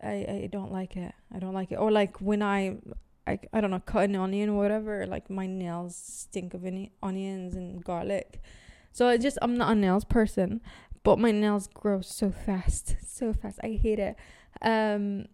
I 0.01 0.44
I 0.44 0.50
don't 0.51 0.72
like 0.72 0.96
it. 0.96 1.13
I 1.34 1.39
don't 1.39 1.54
like 1.54 1.72
it. 1.72 1.75
Or 1.75 1.92
like 1.92 2.22
when 2.22 2.42
I 2.42 2.77
I, 3.25 3.39
I 3.51 3.62
don't 3.62 3.72
know 3.72 3.82
cut 3.82 4.06
an 4.06 4.16
onion 4.16 4.50
or 4.50 4.58
whatever, 4.58 5.06
like 5.06 5.30
my 5.30 5.48
nails 5.48 5.96
stink 5.96 6.54
of 6.54 6.66
any 6.66 6.92
onions 7.04 7.56
and 7.56 7.84
garlic. 7.84 8.42
So 8.94 9.08
I 9.08 9.18
just 9.18 9.38
I'm 9.42 9.58
not 9.58 9.72
a 9.72 9.75
nails 9.75 10.06
person, 10.06 10.62
but 11.08 11.18
my 11.18 11.32
nails 11.32 11.68
grow 11.68 12.02
so 12.02 12.30
fast, 12.30 12.98
so 13.02 13.32
fast. 13.32 13.62
I 13.64 13.80
hate 13.82 13.98
it. 13.98 14.18
Um 14.62 15.28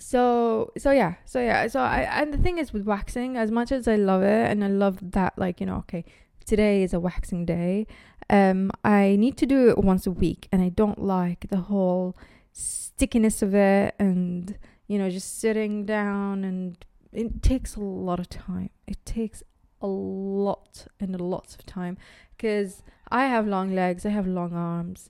so 0.00 0.72
so 0.76 0.90
yeah 0.92 1.14
so 1.24 1.40
yeah 1.40 1.66
so 1.66 1.80
i 1.80 2.02
and 2.02 2.32
the 2.32 2.38
thing 2.38 2.56
is 2.56 2.72
with 2.72 2.84
waxing 2.84 3.36
as 3.36 3.50
much 3.50 3.72
as 3.72 3.88
i 3.88 3.96
love 3.96 4.22
it 4.22 4.48
and 4.48 4.62
i 4.62 4.68
love 4.68 4.96
that 5.02 5.36
like 5.36 5.60
you 5.60 5.66
know 5.66 5.78
okay 5.78 6.04
today 6.46 6.84
is 6.84 6.94
a 6.94 7.00
waxing 7.00 7.44
day 7.44 7.84
um 8.30 8.70
i 8.84 9.16
need 9.16 9.36
to 9.36 9.44
do 9.44 9.68
it 9.68 9.76
once 9.76 10.06
a 10.06 10.10
week 10.12 10.46
and 10.52 10.62
i 10.62 10.68
don't 10.68 11.02
like 11.02 11.48
the 11.50 11.62
whole 11.62 12.16
stickiness 12.52 13.42
of 13.42 13.56
it 13.56 13.92
and 13.98 14.56
you 14.86 14.98
know 15.00 15.10
just 15.10 15.40
sitting 15.40 15.84
down 15.84 16.44
and 16.44 16.84
it 17.12 17.42
takes 17.42 17.74
a 17.74 17.80
lot 17.80 18.20
of 18.20 18.28
time 18.28 18.70
it 18.86 19.04
takes 19.04 19.42
a 19.82 19.86
lot 19.88 20.86
and 21.00 21.12
a 21.16 21.24
lot 21.24 21.56
of 21.58 21.66
time 21.66 21.98
because 22.36 22.84
i 23.10 23.26
have 23.26 23.46
long 23.46 23.74
legs 23.74 24.04
i 24.06 24.10
have 24.10 24.26
long 24.26 24.52
arms 24.52 25.08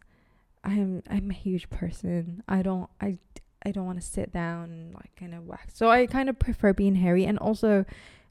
i'm 0.65 1.03
i'm 1.11 1.31
a 1.31 1.35
huge 1.35 1.69
person 1.71 2.43
i 2.49 2.63
don't 2.63 2.91
i 3.01 3.19
I 3.65 3.71
don't 3.71 3.87
want 3.87 4.01
to 4.01 4.07
sit 4.07 4.33
down 4.33 4.65
and 4.71 4.95
like 4.95 5.15
kind 5.17 5.35
of 5.35 5.47
wax. 5.47 5.77
So 5.77 5.91
I 5.91 6.07
kind 6.07 6.29
of 6.29 6.39
prefer 6.39 6.73
being 6.73 6.95
hairy 6.97 7.25
and 7.25 7.39
also 7.39 7.85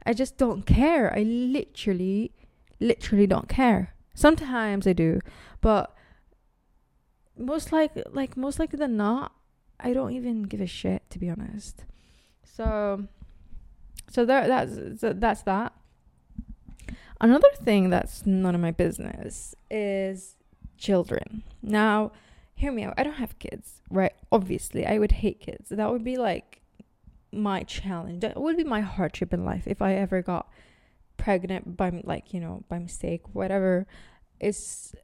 I 0.05 0.13
just 0.13 0.37
don't 0.37 0.65
care. 0.65 1.13
I 1.13 1.23
literally 1.23 2.31
literally 2.79 3.27
don't 3.27 3.49
care. 3.49 3.93
Sometimes 4.13 4.87
I 4.87 4.93
do, 4.93 5.19
but 5.61 5.93
most 7.37 7.71
like 7.71 7.91
like 8.11 8.37
most 8.37 8.57
likely 8.57 8.77
than 8.77 8.95
not, 8.97 9.33
I 9.79 9.93
don't 9.93 10.11
even 10.13 10.43
give 10.43 10.61
a 10.61 10.67
shit 10.67 11.03
to 11.09 11.19
be 11.19 11.29
honest. 11.29 11.83
So 12.43 13.07
so 14.09 14.25
there 14.25 14.47
that's 14.47 14.73
that's 15.01 15.41
that. 15.43 15.73
Another 17.19 17.49
thing 17.63 17.89
that's 17.89 18.25
none 18.25 18.53
of 18.53 18.61
my 18.61 18.71
business 18.71 19.55
is 19.71 20.35
children. 20.77 21.43
Now, 21.61 22.11
hear 22.53 22.71
me 22.71 22.83
out. 22.83 22.93
I 22.97 23.03
don't 23.03 23.13
have 23.13 23.39
kids, 23.39 23.81
right? 23.89 24.13
Obviously, 24.31 24.85
I 24.85 24.99
would 24.99 25.13
hate 25.13 25.39
kids. 25.39 25.69
That 25.69 25.91
would 25.91 26.03
be 26.03 26.17
like 26.17 26.61
my 27.31 27.63
challenge. 27.63 28.21
That 28.21 28.39
would 28.39 28.57
be 28.57 28.63
my 28.63 28.81
hardship 28.81 29.33
in 29.33 29.45
life 29.45 29.67
if 29.67 29.81
I 29.81 29.93
ever 29.95 30.21
got 30.21 30.47
pregnant 31.17 31.75
by 31.75 32.01
like, 32.03 32.33
you 32.33 32.39
know, 32.39 32.63
by 32.69 32.79
mistake, 32.79 33.21
whatever. 33.33 33.87
It's 34.39 34.95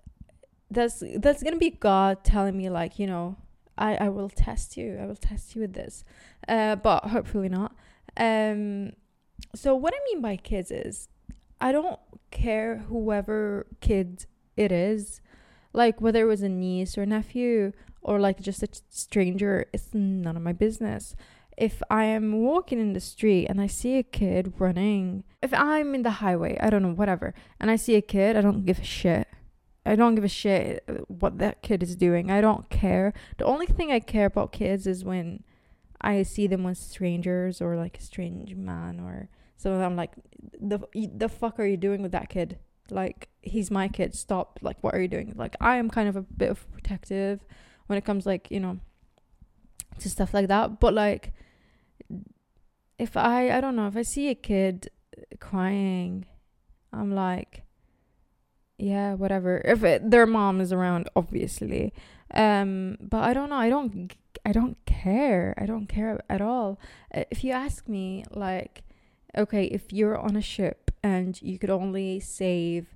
that's 0.70 1.03
that's 1.17 1.43
going 1.43 1.53
to 1.53 1.60
be 1.60 1.72
God 1.72 2.24
telling 2.24 2.58
me 2.58 2.70
like, 2.70 3.00
you 3.00 3.08
know, 3.08 3.38
I 3.77 3.96
I 3.96 4.10
will 4.10 4.29
test 4.29 4.77
you. 4.77 5.00
I 5.01 5.05
will 5.05 5.15
test 5.15 5.55
you 5.55 5.62
with 5.62 5.74
this. 5.74 6.03
Uh 6.48 6.75
but 6.75 7.05
hopefully 7.05 7.50
not. 7.50 7.75
Um 8.17 8.93
so 9.55 9.75
what 9.75 9.93
I 9.93 10.00
mean 10.05 10.22
by 10.22 10.38
kids 10.38 10.72
is 10.72 11.08
I 11.63 11.72
don't 11.72 12.00
care 12.29 12.79
whoever 12.89 13.67
kid 13.79 14.25
it 14.58 14.70
is, 14.70 15.22
like 15.72 16.01
whether 16.01 16.24
it 16.24 16.27
was 16.27 16.41
a 16.41 16.50
niece 16.50 16.98
or 16.98 17.05
nephew 17.05 17.72
or 18.01 18.20
like 18.20 18.41
just 18.41 18.63
a 18.63 18.67
stranger, 18.89 19.67
it's 19.72 19.93
none 19.93 20.36
of 20.36 20.43
my 20.43 20.51
business. 20.51 21.15
If 21.55 21.82
I 21.89 22.03
am 22.03 22.41
walking 22.41 22.82
in 22.82 22.91
the 22.91 23.00
street 23.00 23.48
and 23.48 23.62
I 23.62 23.67
see 23.67 23.98
a 23.98 24.03
kid 24.03 24.55
running, 24.60 25.24
if 25.41 25.53
I'm 25.53 25.96
in 25.96 26.03
the 26.03 26.20
highway, 26.20 26.58
I 26.60 26.70
don't 26.70 26.84
know, 26.84 26.91
whatever, 26.91 27.34
and 27.62 27.72
I 27.72 27.77
see 27.77 27.96
a 27.96 28.01
kid, 28.01 28.36
I 28.36 28.41
don't 28.41 28.65
give 28.65 28.79
a 28.79 28.84
shit. 28.84 29.29
I 29.86 29.96
don't 29.96 30.15
give 30.15 30.25
a 30.25 30.27
shit 30.27 30.84
what 31.08 31.38
that 31.38 31.62
kid 31.62 31.82
is 31.82 31.96
doing. 31.96 32.29
I 32.29 32.41
don't 32.41 32.70
care. 32.70 33.13
The 33.38 33.46
only 33.46 33.67
thing 33.67 33.89
I 33.89 34.01
care 34.01 34.25
about 34.25 34.51
kids 34.51 34.86
is 34.86 35.05
when 35.05 35.46
I 36.01 36.24
see 36.24 36.46
them 36.46 36.65
with 36.65 36.77
strangers 36.77 37.62
or 37.62 37.77
like 37.77 38.00
a 38.00 38.01
strange 38.01 38.53
man 38.53 39.00
or 39.00 39.29
so 39.63 39.82
I'm 39.82 39.96
like, 39.96 40.12
the 40.60 40.79
the 40.93 41.29
fuck 41.29 41.58
are 41.58 41.65
you 41.65 41.77
doing 41.77 42.01
with 42.01 42.12
that 42.12 42.27
kid? 42.27 42.60
Like 42.89 43.29
he's 43.41 43.72
my 43.72 43.88
kid. 43.88 44.13
Stop. 44.13 44.60
Like 44.62 44.75
what 44.82 44.93
are 44.93 45.01
you 45.01 45.08
doing? 45.08 45.32
Like 45.38 45.55
I 45.62 45.77
am 45.77 45.89
kind 45.89 46.10
of 46.10 46.17
a 46.17 46.22
bit 46.22 46.51
of 46.51 46.70
protective 46.74 47.39
when 47.88 47.98
it 47.98 48.03
comes 48.03 48.25
like 48.25 48.51
you 48.51 48.60
know 48.60 48.79
to 50.00 50.10
stuff 50.10 50.34
like 50.34 50.50
that. 50.50 50.82
But 50.82 50.93
like 50.93 51.32
if 53.00 53.15
I 53.15 53.51
I 53.51 53.62
don't 53.62 53.77
know 53.77 53.88
if 53.88 53.96
I 53.96 54.01
see 54.01 54.27
a 54.27 54.36
kid 54.36 54.89
crying, 55.39 56.25
I'm 56.91 57.15
like 57.15 57.63
yeah 58.77 59.13
whatever 59.13 59.62
if 59.63 59.84
it, 59.84 60.10
their 60.10 60.25
mom 60.25 60.60
is 60.60 60.74
around 60.74 61.08
obviously 61.15 61.93
um 62.34 62.98
but 63.00 63.24
i 63.24 63.32
don't 63.32 63.51
know 63.51 63.55
i 63.55 63.70
don't 63.70 64.15
i 64.48 64.51
don't 64.51 64.77
care 64.88 65.53
i 65.60 65.65
don't 65.67 65.86
care 65.88 66.20
at 66.27 66.41
all 66.41 66.79
if 67.12 67.43
you 67.43 67.51
ask 67.51 67.88
me 67.88 68.25
like 68.32 68.82
okay, 69.38 69.66
if 69.66 69.92
you're 69.92 70.18
on 70.18 70.36
a 70.36 70.42
ship 70.42 70.92
and 71.04 71.42
you 71.42 71.58
could 71.60 71.70
only 71.70 72.20
save 72.20 72.88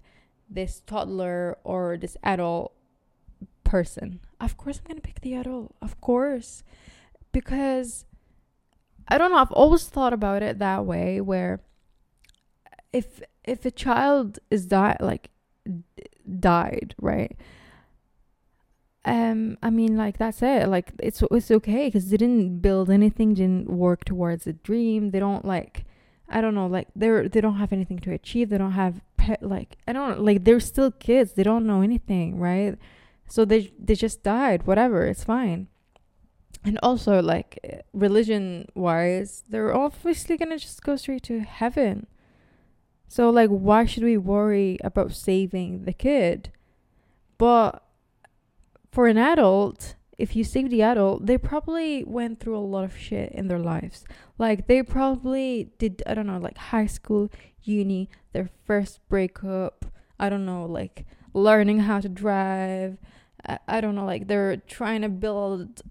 this 0.49 0.81
toddler 0.85 1.57
or 1.63 1.97
this 1.97 2.17
adult 2.23 2.73
person, 3.63 4.19
of 4.39 4.57
course 4.57 4.81
I'm 4.89 4.95
to 4.95 5.01
pick 5.01 5.21
the 5.21 5.33
adult. 5.33 5.75
Of 5.81 5.99
course. 6.01 6.63
Because 7.31 8.05
I 9.07 9.17
don't 9.17 9.31
know, 9.31 9.37
I've 9.37 9.51
always 9.51 9.87
thought 9.87 10.13
about 10.13 10.43
it 10.43 10.59
that 10.59 10.85
way 10.85 11.21
where 11.21 11.61
if 12.93 13.21
if 13.43 13.65
a 13.65 13.71
child 13.71 14.39
is 14.49 14.65
died 14.65 14.97
like 14.99 15.29
died, 16.39 16.95
right? 16.99 17.37
Um, 19.05 19.57
I 19.63 19.69
mean, 19.69 19.95
like 19.95 20.17
that's 20.17 20.41
it. 20.41 20.67
Like 20.67 20.91
it's 20.99 21.23
it's 21.31 21.51
okay 21.51 21.87
because 21.87 22.09
they 22.09 22.17
didn't 22.17 22.59
build 22.59 22.89
anything, 22.89 23.33
didn't 23.33 23.69
work 23.69 24.03
towards 24.03 24.45
a 24.47 24.53
dream. 24.53 25.11
They 25.11 25.19
don't 25.19 25.45
like 25.45 25.85
I 26.29 26.41
don't 26.41 26.55
know, 26.55 26.67
like 26.67 26.87
they're 26.95 27.29
they 27.29 27.41
don't 27.41 27.57
have 27.57 27.71
anything 27.71 27.99
to 27.99 28.11
achieve. 28.11 28.49
They 28.49 28.57
don't 28.57 28.73
have 28.73 29.01
pet 29.15 29.41
like 29.41 29.77
I 29.87 29.93
don't 29.93 30.21
like 30.21 30.43
they're 30.43 30.59
still 30.59 30.91
kids. 30.91 31.33
They 31.33 31.43
don't 31.43 31.65
know 31.65 31.81
anything, 31.81 32.39
right? 32.39 32.77
So 33.27 33.45
they 33.45 33.71
they 33.79 33.95
just 33.95 34.23
died. 34.23 34.67
Whatever, 34.67 35.05
it's 35.05 35.23
fine. 35.23 35.67
And 36.63 36.79
also 36.83 37.21
like 37.21 37.59
eh, 37.63 37.81
religion 37.93 38.67
wise, 38.75 39.43
they're 39.47 39.75
obviously 39.75 40.37
gonna 40.37 40.57
just 40.57 40.83
go 40.83 40.95
straight 40.95 41.23
to 41.23 41.39
heaven. 41.39 42.07
So 43.07 43.29
like 43.29 43.49
why 43.49 43.85
should 43.85 44.03
we 44.03 44.17
worry 44.17 44.77
about 44.83 45.13
saving 45.13 45.83
the 45.83 45.93
kid? 45.93 46.51
But 47.37 47.83
for 48.91 49.07
an 49.07 49.17
adult, 49.17 49.95
if 50.17 50.35
you 50.35 50.43
save 50.43 50.69
the 50.69 50.81
adult, 50.81 51.25
they 51.25 51.37
probably 51.37 52.03
went 52.03 52.39
through 52.39 52.57
a 52.57 52.59
lot 52.59 52.83
of 52.83 52.97
shit 52.97 53.31
in 53.33 53.47
their 53.47 53.59
lives. 53.59 54.03
Like 54.37 54.67
they 54.67 54.81
probably 54.81 55.71
did 55.77 56.01
I 56.07 56.15
don't 56.15 56.27
know, 56.27 56.39
like 56.39 56.57
high 56.57 56.87
school, 56.87 57.29
uni, 57.61 58.09
their 58.33 58.49
first 58.65 58.99
breakup, 59.09 59.85
I 60.19 60.29
don't 60.29 60.45
know, 60.45 60.65
like 60.65 61.05
learning 61.33 61.79
how 61.81 61.99
to 61.99 62.09
drive. 62.09 62.97
I, 63.47 63.59
I 63.67 63.81
don't 63.81 63.95
know, 63.95 64.05
like 64.05 64.27
they're 64.27 64.57
trying 64.57 65.01
to 65.03 65.09
build 65.09 65.81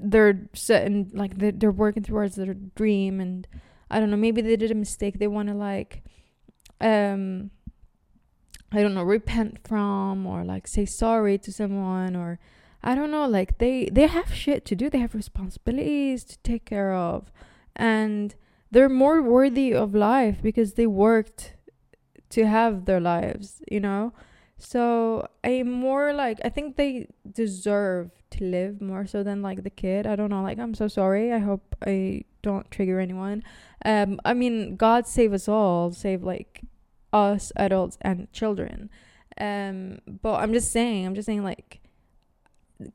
they're 0.00 0.48
setting 0.54 1.10
like 1.14 1.38
they're, 1.38 1.52
they're 1.52 1.70
working 1.70 2.02
towards 2.02 2.36
their 2.36 2.54
dream 2.54 3.20
and 3.20 3.46
I 3.88 4.00
don't 4.00 4.10
know, 4.10 4.16
maybe 4.16 4.40
they 4.40 4.56
did 4.56 4.70
a 4.70 4.74
mistake. 4.74 5.18
They 5.18 5.28
want 5.28 5.48
to 5.48 5.54
like 5.54 6.02
um 6.80 7.52
I 8.72 8.80
don't 8.82 8.94
know, 8.94 9.04
repent 9.04 9.58
from 9.68 10.26
or 10.26 10.44
like 10.44 10.66
say 10.66 10.86
sorry 10.86 11.38
to 11.38 11.52
someone 11.52 12.16
or 12.16 12.40
I 12.82 12.94
don't 12.94 13.10
know, 13.10 13.26
like 13.26 13.58
they 13.58 13.88
they 13.92 14.06
have 14.06 14.34
shit 14.34 14.64
to 14.66 14.76
do. 14.76 14.90
They 14.90 14.98
have 14.98 15.14
responsibilities 15.14 16.24
to 16.24 16.38
take 16.38 16.64
care 16.64 16.92
of, 16.94 17.30
and 17.76 18.34
they're 18.70 18.88
more 18.88 19.22
worthy 19.22 19.72
of 19.72 19.94
life 19.94 20.38
because 20.42 20.74
they 20.74 20.86
worked 20.86 21.54
to 22.30 22.46
have 22.46 22.86
their 22.86 23.00
lives, 23.00 23.62
you 23.70 23.80
know. 23.80 24.12
So 24.58 25.28
I'm 25.44 25.70
more 25.70 26.12
like 26.12 26.40
I 26.44 26.48
think 26.48 26.76
they 26.76 27.08
deserve 27.30 28.10
to 28.30 28.44
live 28.44 28.80
more 28.80 29.06
so 29.06 29.22
than 29.22 29.42
like 29.42 29.62
the 29.62 29.70
kid. 29.70 30.06
I 30.06 30.16
don't 30.16 30.30
know. 30.30 30.42
Like 30.42 30.58
I'm 30.58 30.74
so 30.74 30.88
sorry. 30.88 31.32
I 31.32 31.38
hope 31.38 31.76
I 31.86 32.24
don't 32.42 32.70
trigger 32.70 32.98
anyone. 32.98 33.42
Um, 33.84 34.20
I 34.24 34.34
mean, 34.34 34.76
God 34.76 35.06
save 35.06 35.32
us 35.32 35.48
all. 35.48 35.92
Save 35.92 36.22
like 36.22 36.62
us 37.12 37.52
adults 37.56 37.98
and 38.00 38.32
children. 38.32 38.88
Um, 39.38 39.98
but 40.06 40.36
I'm 40.36 40.52
just 40.52 40.72
saying. 40.72 41.06
I'm 41.06 41.14
just 41.14 41.26
saying 41.26 41.44
like 41.44 41.81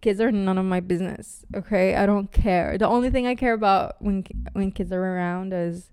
kids 0.01 0.19
are 0.21 0.31
none 0.31 0.57
of 0.57 0.65
my 0.65 0.79
business. 0.79 1.45
Okay, 1.55 1.95
I 1.95 2.05
don't 2.05 2.31
care. 2.31 2.77
The 2.77 2.87
only 2.87 3.09
thing 3.09 3.27
I 3.27 3.35
care 3.35 3.53
about 3.53 4.01
when 4.01 4.25
when 4.53 4.71
kids 4.71 4.91
are 4.91 5.01
around 5.01 5.53
is 5.53 5.91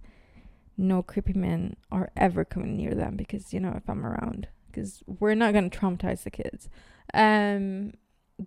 no 0.76 1.02
creepy 1.02 1.34
men 1.34 1.76
are 1.92 2.10
ever 2.16 2.44
coming 2.44 2.76
near 2.76 2.94
them 2.94 3.16
because 3.16 3.52
you 3.52 3.60
know 3.60 3.74
if 3.76 3.88
I'm 3.88 4.04
around 4.04 4.48
because 4.66 5.02
we're 5.06 5.34
not 5.34 5.54
gonna 5.54 5.70
traumatize 5.70 6.24
the 6.24 6.30
kids. 6.30 6.68
Um, 7.12 7.92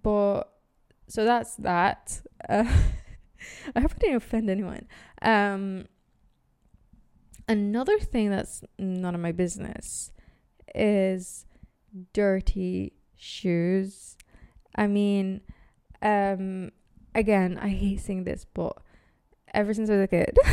but 0.03 0.43
so 1.07 1.23
that's 1.25 1.55
that. 1.57 2.21
Uh, 2.47 2.65
I 3.75 3.79
hope 3.79 3.93
I 3.95 3.99
didn't 3.99 4.15
offend 4.17 4.49
anyone. 4.49 4.87
Um, 5.21 5.85
another 7.47 7.99
thing 7.99 8.29
that's 8.29 8.63
none 8.77 9.15
of 9.15 9.21
my 9.21 9.31
business 9.31 10.11
is 10.75 11.45
dirty 12.13 12.93
shoes 13.15 14.16
I 14.77 14.87
mean, 14.87 15.41
um, 16.01 16.71
again, 17.15 17.57
I 17.61 17.69
hate 17.69 18.01
saying 18.01 18.25
this, 18.25 18.45
but 18.53 18.77
ever 19.53 19.73
since 19.73 19.89
I 19.89 19.93
was 19.93 20.03
a 20.03 20.07
kid, 20.07 20.37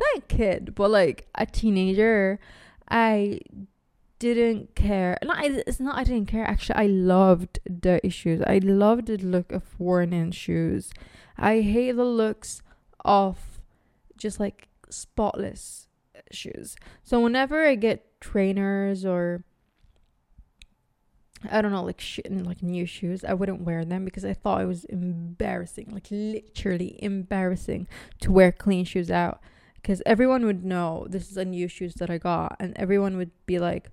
not 0.00 0.16
a 0.16 0.20
kid, 0.22 0.74
but 0.74 0.90
like 0.90 1.28
a 1.34 1.46
teenager, 1.46 2.40
I 2.88 3.40
didn't 4.18 4.74
care. 4.74 5.18
Not 5.24 5.44
it's 5.44 5.80
not 5.80 5.98
I 5.98 6.04
didn't 6.04 6.26
care. 6.26 6.44
Actually, 6.44 6.76
I 6.76 6.86
loved 6.86 7.58
the 7.68 8.04
issues. 8.06 8.40
I 8.46 8.58
loved 8.58 9.06
the 9.06 9.18
look 9.18 9.50
of 9.50 9.78
worn 9.78 10.12
in 10.12 10.30
shoes. 10.30 10.92
I 11.36 11.60
hate 11.60 11.92
the 11.92 12.04
looks 12.04 12.62
of 13.04 13.60
just 14.16 14.38
like 14.38 14.68
spotless 14.88 15.88
shoes. 16.30 16.76
So 17.02 17.20
whenever 17.20 17.66
I 17.66 17.74
get 17.74 18.20
trainers 18.20 19.04
or 19.04 19.44
I 21.50 21.60
don't 21.62 21.72
know, 21.72 21.82
like 21.84 22.00
sh- 22.00 22.20
like 22.28 22.62
new 22.62 22.86
shoes. 22.86 23.24
I 23.24 23.34
wouldn't 23.34 23.62
wear 23.62 23.84
them 23.84 24.04
because 24.04 24.24
I 24.24 24.34
thought 24.34 24.62
it 24.62 24.66
was 24.66 24.84
embarrassing, 24.84 25.90
like 25.92 26.08
literally 26.10 26.98
embarrassing 27.02 27.88
to 28.20 28.32
wear 28.32 28.52
clean 28.52 28.84
shoes 28.84 29.10
out. 29.10 29.40
Because 29.76 30.02
everyone 30.06 30.44
would 30.46 30.64
know 30.64 31.06
this 31.10 31.30
is 31.30 31.36
a 31.36 31.44
new 31.44 31.66
shoes 31.68 31.94
that 31.94 32.08
I 32.10 32.18
got, 32.18 32.56
and 32.60 32.72
everyone 32.76 33.16
would 33.16 33.32
be 33.46 33.58
like, 33.58 33.90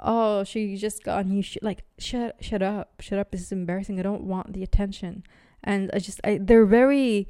"Oh, 0.00 0.44
she 0.44 0.76
just 0.76 1.04
got 1.04 1.24
a 1.24 1.28
new 1.28 1.42
shoe." 1.42 1.60
Like, 1.62 1.84
shut, 1.98 2.36
shut 2.40 2.62
up, 2.62 2.94
shut 3.00 3.18
up. 3.18 3.30
This 3.30 3.42
is 3.42 3.52
embarrassing. 3.52 3.98
I 3.98 4.02
don't 4.02 4.22
want 4.24 4.52
the 4.54 4.62
attention. 4.62 5.24
and 5.62 5.90
I 5.92 5.98
just 5.98 6.20
I, 6.24 6.38
they're 6.40 6.64
very 6.66 7.28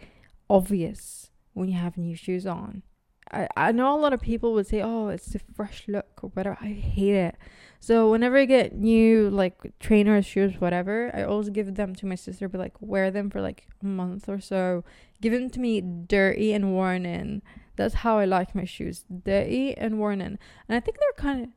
obvious 0.50 1.30
when 1.54 1.68
you 1.68 1.76
have 1.78 1.96
new 1.98 2.14
shoes 2.14 2.46
on. 2.46 2.82
I, 3.32 3.48
I 3.56 3.72
know 3.72 3.94
a 3.94 4.00
lot 4.00 4.12
of 4.12 4.20
people 4.20 4.52
would 4.54 4.66
say, 4.66 4.80
"Oh, 4.82 5.08
it's 5.08 5.34
a 5.34 5.38
fresh 5.54 5.84
look" 5.88 6.20
or 6.22 6.30
whatever. 6.30 6.58
I 6.60 6.68
hate 6.68 7.14
it. 7.14 7.36
So 7.80 8.10
whenever 8.10 8.36
I 8.36 8.44
get 8.44 8.74
new 8.74 9.30
like 9.30 9.54
trainers, 9.78 10.26
shoes, 10.26 10.60
whatever, 10.60 11.10
I 11.14 11.22
always 11.22 11.50
give 11.50 11.74
them 11.74 11.94
to 11.96 12.06
my 12.06 12.16
sister. 12.16 12.48
Be 12.48 12.58
like, 12.58 12.74
wear 12.80 13.10
them 13.10 13.30
for 13.30 13.40
like 13.40 13.68
a 13.82 13.86
month 13.86 14.28
or 14.28 14.40
so. 14.40 14.84
Give 15.20 15.32
them 15.32 15.50
to 15.50 15.60
me 15.60 15.80
dirty 15.80 16.52
and 16.52 16.72
worn 16.72 17.06
in. 17.06 17.42
That's 17.76 17.94
how 17.94 18.18
I 18.18 18.24
like 18.24 18.54
my 18.54 18.64
shoes, 18.64 19.04
dirty 19.08 19.76
and 19.76 19.98
worn 19.98 20.20
in. 20.20 20.38
And 20.68 20.76
I 20.76 20.80
think 20.80 20.98
they're 20.98 21.24
kind 21.24 21.44
of, 21.44 21.50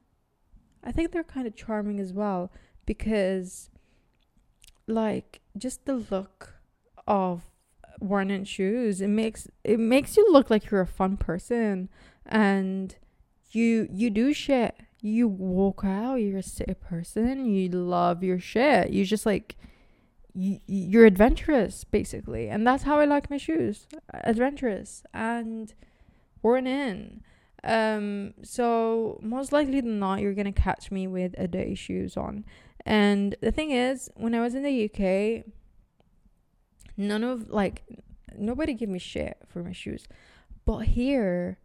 I 0.84 0.92
think 0.92 1.12
they're 1.12 1.24
kind 1.24 1.48
of 1.48 1.56
charming 1.56 2.00
as 2.00 2.14
well 2.14 2.52
because, 2.86 3.72
like, 4.88 5.42
just 5.58 5.86
the 5.86 5.96
look 5.96 6.56
of 7.08 7.42
worn 8.02 8.32
in 8.32 8.44
shoes, 8.44 9.02
it 9.02 9.08
makes 9.10 9.48
it 9.64 9.80
makes 9.80 10.18
you 10.18 10.32
look 10.32 10.50
like 10.50 10.70
you're 10.70 10.82
a 10.82 10.88
fun 10.88 11.18
person 11.18 11.90
and 12.26 12.96
you 13.52 13.88
you 13.92 14.10
do 14.10 14.34
shit 14.34 14.76
you 15.02 15.28
walk 15.28 15.82
out, 15.84 16.16
you're 16.16 16.38
a 16.38 16.44
city 16.44 16.76
person, 16.76 17.46
you 17.46 17.70
love 17.70 18.24
your 18.24 18.40
shit. 18.40 18.92
You 18.92 19.04
just 19.04 19.26
like 19.26 19.56
you, 20.34 20.60
you're 20.68 21.06
adventurous 21.06 21.84
basically. 21.84 22.48
And 22.48 22.66
that's 22.66 22.84
how 22.84 23.00
I 23.00 23.06
like 23.06 23.30
my 23.30 23.38
shoes. 23.38 23.88
Adventurous 24.14 25.04
and 25.14 25.74
worn 26.44 26.68
in. 26.68 27.22
Um 27.64 28.36
so 28.44 29.20
most 29.22 29.52
likely 29.52 29.82
than 29.82 30.00
not 30.00 30.22
you're 30.22 30.34
to 30.34 30.52
catch 30.52 30.92
me 30.92 31.08
with 31.08 31.34
a 31.38 31.48
day 31.48 31.74
shoes 31.74 32.16
on. 32.16 32.46
And 32.86 33.36
the 33.42 33.52
thing 33.52 33.72
is, 33.72 34.10
when 34.16 34.34
I 34.34 34.42
was 34.42 34.56
in 34.56 34.64
the 34.64 34.86
UK, 34.86 35.46
none 36.98 37.24
of 37.24 37.50
like 37.50 37.84
nobody 38.38 38.74
give 38.74 38.90
me 38.90 39.00
shit 39.00 39.38
for 39.48 39.64
my 39.64 39.72
shoes. 39.72 40.08
But 40.66 40.80
here, 40.80 41.58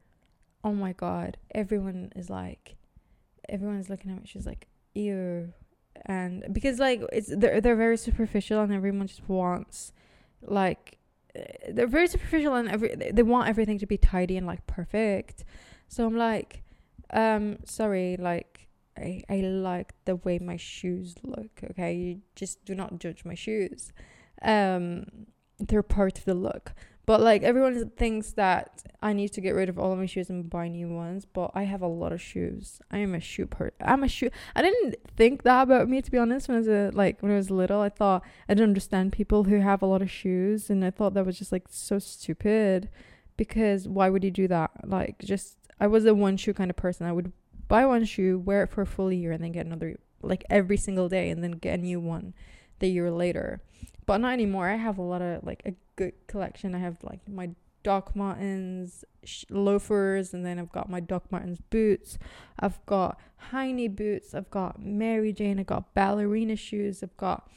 oh 0.65 0.73
my 0.73 0.93
god, 0.93 1.37
everyone 1.55 2.13
is 2.17 2.31
like 2.31 2.77
everyone's 3.49 3.89
looking 3.89 4.11
at 4.11 4.19
me. 4.19 4.23
She's 4.27 4.47
like, 4.47 4.67
ew. 4.95 5.53
And 6.05 6.45
because 6.53 6.79
like 6.79 7.03
it's 7.13 7.33
they're 7.35 7.61
they're 7.61 7.77
very 7.77 7.97
superficial 7.97 8.61
and 8.61 8.73
everyone 8.73 9.07
just 9.07 9.29
wants 9.29 9.93
like 10.43 10.99
they're 11.69 11.87
very 11.87 12.07
superficial 12.09 12.55
and 12.55 12.69
every 12.69 12.95
they 12.95 13.23
want 13.23 13.49
everything 13.49 13.79
to 13.79 13.87
be 13.87 13.97
tidy 13.97 14.37
and 14.37 14.47
like 14.47 14.67
perfect. 14.67 15.45
So 15.89 16.07
I'm 16.07 16.17
like, 16.17 16.63
um, 17.11 17.59
sorry, 17.65 18.17
like 18.19 18.69
I 18.97 19.23
I 19.29 19.41
like 19.41 19.95
the 20.05 20.17
way 20.17 20.39
my 20.39 20.57
shoes 20.57 21.15
look. 21.23 21.61
Okay, 21.71 21.95
you 21.95 22.21
just 22.35 22.65
do 22.65 22.75
not 22.75 22.99
judge 22.99 23.25
my 23.25 23.35
shoes. 23.35 23.93
Um, 24.43 25.07
they're 25.59 25.83
part 25.83 26.19
of 26.19 26.25
the 26.25 26.35
look. 26.35 26.73
But 27.07 27.21
like 27.21 27.45
everyone 27.45 27.91
thinks 27.91 28.33
that 28.33 28.83
I 29.01 29.13
need 29.13 29.29
to 29.35 29.41
get 29.41 29.55
rid 29.55 29.69
of 29.69 29.79
all 29.79 29.93
of 29.93 29.99
my 29.99 30.07
shoes 30.07 30.29
and 30.29 30.51
buy 30.51 30.67
new 30.67 30.89
ones. 30.89 31.25
But 31.25 31.53
I 31.55 31.63
have 31.63 31.81
a 31.81 31.87
lot 31.87 32.13
of 32.13 32.21
shoes. 32.21 32.81
I 32.91 32.99
am 32.99 33.15
a 33.15 33.21
shoe 33.21 33.47
per. 33.47 33.71
I'm 33.81 34.03
a 34.03 34.09
shoe. 34.09 34.29
I 34.57 34.63
didn't 34.63 34.97
think 35.17 35.45
that 35.45 35.63
about 35.63 35.89
me 35.89 36.03
to 36.03 36.11
be 36.11 36.19
honest. 36.19 36.49
When 36.49 36.57
I 36.57 36.59
was 36.59 36.69
a, 36.69 36.91
like 36.93 37.23
when 37.23 37.31
I 37.31 37.37
was 37.37 37.49
little, 37.49 37.81
I 37.81 37.91
thought 37.91 38.25
I 38.49 38.55
didn't 38.55 38.71
understand 38.71 39.13
people 39.13 39.45
who 39.45 39.61
have 39.61 39.83
a 39.83 39.87
lot 39.87 40.03
of 40.03 40.11
shoes, 40.11 40.69
and 40.69 40.85
I 40.85 40.91
thought 40.91 41.15
that 41.15 41.25
was 41.25 41.39
just 41.39 41.53
like 41.53 41.67
so 41.71 42.01
stupid. 42.01 42.89
Because 43.37 43.87
why 43.87 44.09
would 44.09 44.25
you 44.25 44.33
do 44.33 44.49
that? 44.49 44.73
Like 44.85 45.21
just 45.21 45.59
I 45.79 45.87
was 45.87 46.07
a 46.07 46.15
one 46.15 46.37
shoe 46.37 46.55
kind 46.55 46.71
of 46.71 46.77
person. 46.77 47.07
I 47.07 47.13
would 47.13 47.33
buy 47.69 47.87
one 47.87 48.05
shoe, 48.05 48.37
wear 48.37 48.65
it 48.65 48.71
for 48.71 48.83
a 48.83 48.87
full 48.87 49.13
year, 49.13 49.31
and 49.31 49.45
then 49.45 49.53
get 49.53 49.67
another 49.67 49.97
like 50.23 50.43
every 50.51 50.77
single 50.77 51.09
day, 51.09 51.31
and 51.31 51.45
then 51.45 51.53
get 51.53 51.79
a 51.79 51.83
new 51.83 52.01
one 52.01 52.35
the 52.79 52.89
year 52.89 53.11
later 53.11 53.61
but 54.07 54.21
not 54.21 54.33
anymore. 54.33 54.69
I 54.69 54.77
have 54.77 54.99
a 54.99 55.03
lot 55.03 55.21
of 55.21 55.45
like 55.45 55.63
a 55.67 55.75
good 55.97 56.15
collection. 56.29 56.75
I 56.75 56.79
have 56.79 56.97
like 57.03 57.29
my 57.29 57.51
Doc 57.83 58.17
Martens 58.17 59.05
sh- 59.25 59.45
loafers, 59.51 60.33
and 60.33 60.47
then 60.47 60.59
I've 60.59 60.73
got 60.73 60.89
my 60.89 61.01
Doc 61.01 61.31
Martens 61.31 61.61
boots. 61.71 62.19
I've 62.59 62.85
got 62.87 63.21
Heine 63.51 63.95
boots. 63.95 64.35
I've 64.35 64.51
got 64.51 64.81
Mary 64.81 65.33
Jane. 65.33 65.59
I've 65.59 65.67
got 65.67 65.93
ballerina 65.95 66.57
shoes. 66.57 67.03
I've 67.03 67.17
got 67.17 67.51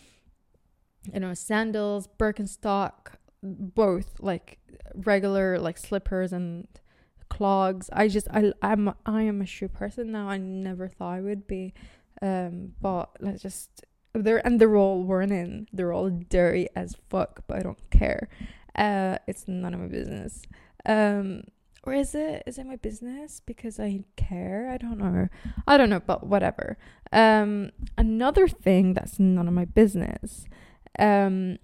you 1.14 1.20
know 1.20 1.34
sandals, 1.34 2.08
Birkenstock, 2.20 3.14
both 3.44 4.20
like 4.20 4.58
regular 4.96 5.60
like 5.60 5.78
slippers 5.78 6.34
and 6.34 6.68
clogs. 7.30 7.90
I 7.94 8.08
just 8.08 8.28
I 8.32 8.54
I'm 8.62 8.94
I 9.06 9.22
am 9.22 9.42
a 9.42 9.46
shoe 9.46 9.70
person 9.70 10.12
now. 10.12 10.30
I 10.30 10.38
never 10.38 10.88
thought 10.88 11.14
I 11.14 11.22
would 11.22 11.48
be. 11.48 11.74
Um, 12.22 12.74
but 12.82 13.16
let's 13.22 13.42
just 13.42 13.86
they're 14.14 14.46
and 14.46 14.60
they're 14.60 14.76
all 14.76 15.04
worn 15.04 15.32
in. 15.32 15.68
They're 15.72 15.94
all 15.94 16.10
dirty 16.10 16.68
as 16.76 16.96
fuck, 17.10 17.44
but 17.48 17.58
I 17.58 17.62
don't 17.62 17.90
care. 17.90 18.30
Uh, 18.76 19.18
it's 19.28 19.48
none 19.48 19.74
of 19.74 19.80
my 19.80 19.88
business. 19.88 20.44
Um, 20.86 21.44
or 21.84 21.94
is 21.94 22.14
it? 22.16 22.44
Is 22.46 22.58
it 22.58 22.66
my 22.66 22.76
business 22.76 23.42
because 23.46 23.80
I 23.80 24.04
care? 24.16 24.70
I 24.72 24.78
don't 24.78 24.98
know. 24.98 25.28
I 25.68 25.78
don't 25.78 25.90
know, 25.90 26.00
but 26.00 26.26
whatever. 26.26 26.78
Um, 27.12 27.72
another 27.98 28.48
thing 28.48 28.94
that's 28.94 29.20
none 29.20 29.48
of 29.48 29.54
my 29.54 29.66
business, 29.66 30.46
um, 30.98 31.58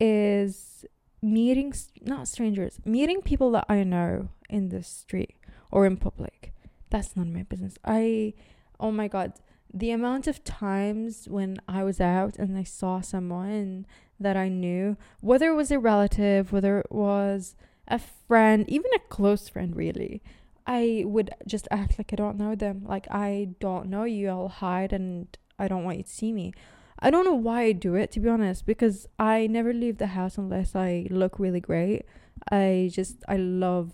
is 0.00 0.84
meeting 1.22 1.72
not 2.02 2.26
strangers, 2.26 2.80
meeting 2.84 3.22
people 3.22 3.50
that 3.52 3.66
I 3.68 3.84
know 3.84 4.30
in 4.50 4.70
the 4.70 4.82
street 4.82 5.36
or 5.70 5.86
in 5.86 5.96
public. 5.96 6.52
That's 6.90 7.16
none 7.16 7.28
of 7.28 7.34
my 7.34 7.44
business. 7.44 7.76
I, 7.84 8.34
oh 8.80 8.90
my 8.90 9.08
god 9.08 9.32
the 9.74 9.90
amount 9.90 10.26
of 10.26 10.44
times 10.44 11.26
when 11.28 11.58
I 11.66 11.82
was 11.82 12.00
out 12.00 12.36
and 12.38 12.56
I 12.56 12.62
saw 12.62 13.00
someone 13.00 13.86
that 14.20 14.36
I 14.36 14.48
knew, 14.48 14.96
whether 15.20 15.48
it 15.48 15.54
was 15.54 15.70
a 15.70 15.78
relative, 15.78 16.52
whether 16.52 16.78
it 16.78 16.92
was 16.92 17.56
a 17.88 17.98
friend, 17.98 18.68
even 18.68 18.90
a 18.94 19.08
close 19.08 19.48
friend, 19.48 19.74
really, 19.74 20.22
I 20.66 21.04
would 21.06 21.30
just 21.46 21.66
act 21.70 21.98
like 21.98 22.12
I 22.12 22.16
don't 22.16 22.36
know 22.36 22.54
them. 22.54 22.84
Like, 22.86 23.06
I 23.10 23.48
don't 23.60 23.88
know 23.88 24.04
you, 24.04 24.28
I'll 24.28 24.48
hide 24.48 24.92
and 24.92 25.36
I 25.58 25.68
don't 25.68 25.84
want 25.84 25.98
you 25.98 26.04
to 26.04 26.10
see 26.10 26.32
me. 26.32 26.52
I 26.98 27.10
don't 27.10 27.24
know 27.24 27.34
why 27.34 27.62
I 27.62 27.72
do 27.72 27.94
it, 27.94 28.12
to 28.12 28.20
be 28.20 28.28
honest, 28.28 28.64
because 28.64 29.08
I 29.18 29.48
never 29.48 29.72
leave 29.72 29.98
the 29.98 30.08
house 30.08 30.38
unless 30.38 30.76
I 30.76 31.08
look 31.10 31.38
really 31.38 31.60
great. 31.60 32.04
I 32.50 32.90
just, 32.92 33.24
I 33.26 33.36
love 33.36 33.92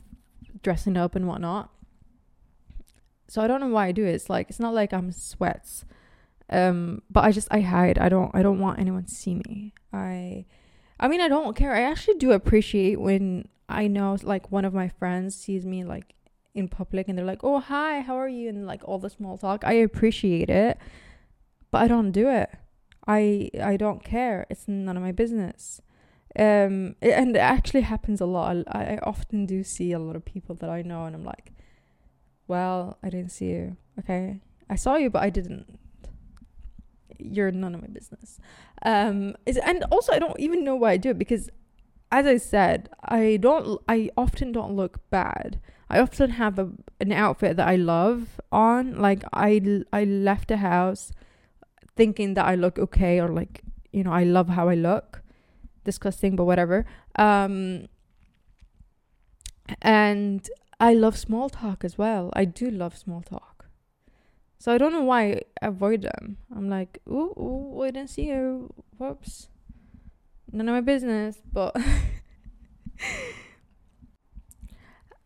dressing 0.62 0.96
up 0.96 1.14
and 1.14 1.26
whatnot 1.26 1.70
so 3.28 3.42
I 3.42 3.46
don't 3.46 3.60
know 3.60 3.68
why 3.68 3.86
I 3.86 3.92
do 3.92 4.04
it. 4.06 4.14
It's 4.14 4.30
like 4.30 4.48
it's 4.48 4.60
not 4.60 4.74
like 4.74 4.92
I'm 4.92 5.12
sweats. 5.12 5.84
Um, 6.50 7.02
but 7.10 7.24
I 7.24 7.32
just 7.32 7.48
I 7.50 7.60
hide. 7.60 7.98
I 7.98 8.08
don't 8.08 8.34
I 8.34 8.42
don't 8.42 8.58
want 8.58 8.78
anyone 8.78 9.04
to 9.04 9.14
see 9.14 9.34
me. 9.34 9.74
I 9.92 10.46
I 10.98 11.08
mean 11.08 11.20
I 11.20 11.28
don't 11.28 11.54
care. 11.54 11.74
I 11.74 11.82
actually 11.82 12.14
do 12.14 12.32
appreciate 12.32 13.00
when 13.00 13.48
I 13.68 13.86
know 13.86 14.16
like 14.22 14.50
one 14.50 14.64
of 14.64 14.72
my 14.72 14.88
friends 14.88 15.36
sees 15.36 15.66
me 15.66 15.84
like 15.84 16.14
in 16.54 16.68
public 16.68 17.06
and 17.08 17.18
they're 17.18 17.24
like, 17.26 17.44
"Oh, 17.44 17.60
hi, 17.60 18.00
how 18.00 18.16
are 18.16 18.28
you?" 18.28 18.48
and 18.48 18.66
like 18.66 18.82
all 18.86 18.98
the 18.98 19.10
small 19.10 19.36
talk. 19.36 19.62
I 19.64 19.74
appreciate 19.74 20.48
it. 20.48 20.78
But 21.70 21.82
I 21.82 21.88
don't 21.88 22.12
do 22.12 22.28
it. 22.30 22.50
I 23.06 23.50
I 23.62 23.76
don't 23.76 24.02
care. 24.02 24.46
It's 24.48 24.66
none 24.68 24.96
of 24.96 25.02
my 25.02 25.12
business. 25.12 25.82
Um 26.38 26.96
and 27.02 27.36
it 27.36 27.40
actually 27.40 27.82
happens 27.82 28.22
a 28.22 28.26
lot. 28.26 28.56
I, 28.68 28.94
I 28.94 28.98
often 29.02 29.44
do 29.44 29.62
see 29.62 29.92
a 29.92 29.98
lot 29.98 30.16
of 30.16 30.24
people 30.24 30.54
that 30.56 30.70
I 30.70 30.80
know 30.82 31.04
and 31.04 31.14
I'm 31.14 31.24
like, 31.24 31.52
well, 32.48 32.98
I 33.02 33.10
didn't 33.10 33.30
see 33.30 33.46
you. 33.46 33.76
Okay. 33.98 34.40
I 34.68 34.74
saw 34.74 34.96
you, 34.96 35.10
but 35.10 35.22
I 35.22 35.30
didn't. 35.30 35.78
You're 37.18 37.50
none 37.50 37.74
of 37.74 37.82
my 37.82 37.88
business. 37.88 38.38
Um, 38.82 39.36
and 39.46 39.84
also, 39.90 40.12
I 40.12 40.18
don't 40.18 40.38
even 40.40 40.64
know 40.64 40.74
why 40.74 40.92
I 40.92 40.96
do 40.96 41.10
it 41.10 41.18
because, 41.18 41.50
as 42.10 42.26
I 42.26 42.38
said, 42.38 42.88
I 43.04 43.38
don't. 43.40 43.80
I 43.88 44.10
often 44.16 44.52
don't 44.52 44.74
look 44.74 44.98
bad. 45.10 45.60
I 45.90 46.00
often 46.00 46.30
have 46.30 46.58
a 46.58 46.70
an 47.00 47.12
outfit 47.12 47.56
that 47.56 47.68
I 47.68 47.76
love 47.76 48.40
on. 48.52 48.96
Like 48.98 49.24
I 49.32 49.82
I 49.92 50.04
left 50.04 50.48
the 50.48 50.58
house 50.58 51.12
thinking 51.96 52.34
that 52.34 52.46
I 52.46 52.54
look 52.54 52.78
okay 52.78 53.20
or 53.20 53.28
like 53.28 53.62
you 53.92 54.04
know 54.04 54.12
I 54.12 54.24
love 54.24 54.48
how 54.50 54.68
I 54.68 54.74
look. 54.74 55.22
Disgusting, 55.84 56.36
but 56.36 56.44
whatever. 56.44 56.84
Um, 57.16 57.88
and 59.82 60.48
I 60.80 60.94
love 60.94 61.18
small 61.18 61.48
talk 61.48 61.84
as 61.84 61.98
well. 61.98 62.30
I 62.34 62.44
do 62.44 62.70
love 62.70 62.96
small 62.96 63.22
talk. 63.22 63.66
So 64.58 64.72
I 64.72 64.78
don't 64.78 64.92
know 64.92 65.02
why 65.02 65.42
I 65.60 65.66
avoid 65.66 66.02
them. 66.02 66.38
I'm 66.54 66.68
like, 66.68 66.98
ooh, 67.08 67.34
ooh 67.36 67.82
I 67.82 67.90
didn't 67.90 68.10
see 68.10 68.26
you. 68.26 68.72
Whoops. 68.96 69.48
None 70.52 70.68
of 70.68 70.74
my 70.74 70.80
business. 70.80 71.40
But 71.52 71.76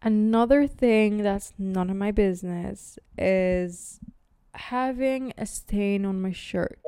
another 0.03 0.67
thing 0.67 1.19
that's 1.19 1.53
none 1.59 1.91
of 1.91 1.97
my 1.97 2.11
business 2.11 2.99
is 3.19 4.01
having 4.55 5.33
a 5.37 5.47
stain 5.47 6.05
on 6.05 6.21
my 6.21 6.33
shirt. 6.33 6.79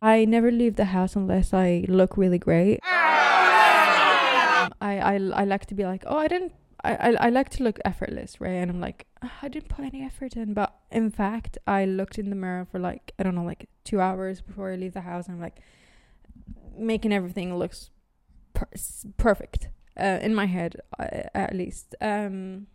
I 0.00 0.24
never 0.24 0.52
leave 0.52 0.76
the 0.76 0.86
house 0.86 1.16
unless 1.16 1.52
I 1.52 1.84
look 1.88 2.16
really 2.16 2.38
great. 2.38 2.80
I, 4.80 4.98
I 4.98 5.14
I 5.14 5.44
like 5.44 5.66
to 5.66 5.74
be 5.74 5.84
like, 5.84 6.04
oh, 6.06 6.18
I 6.18 6.28
didn't. 6.28 6.52
I, 6.84 6.94
I, 6.94 7.10
I 7.26 7.28
like 7.30 7.48
to 7.50 7.64
look 7.64 7.78
effortless, 7.84 8.40
right? 8.40 8.50
And 8.50 8.70
I'm 8.70 8.80
like, 8.80 9.06
oh, 9.22 9.30
I 9.42 9.48
didn't 9.48 9.68
put 9.68 9.84
any 9.84 10.02
effort 10.04 10.36
in. 10.36 10.54
But 10.54 10.74
in 10.90 11.10
fact, 11.10 11.58
I 11.66 11.84
looked 11.84 12.18
in 12.18 12.30
the 12.30 12.36
mirror 12.36 12.66
for 12.70 12.78
like, 12.78 13.12
I 13.18 13.22
don't 13.22 13.34
know, 13.34 13.44
like 13.44 13.68
two 13.84 14.00
hours 14.00 14.40
before 14.40 14.70
I 14.70 14.76
leave 14.76 14.92
the 14.92 15.00
house. 15.00 15.26
And 15.26 15.36
I'm 15.36 15.40
like, 15.40 15.56
making 16.76 17.12
everything 17.12 17.56
looks 17.56 17.90
per- 18.52 18.68
perfect 19.16 19.68
uh, 19.98 20.18
in 20.22 20.34
my 20.34 20.46
head 20.46 20.76
uh, 20.98 21.06
at 21.34 21.54
least 21.54 21.94
um 22.00 22.66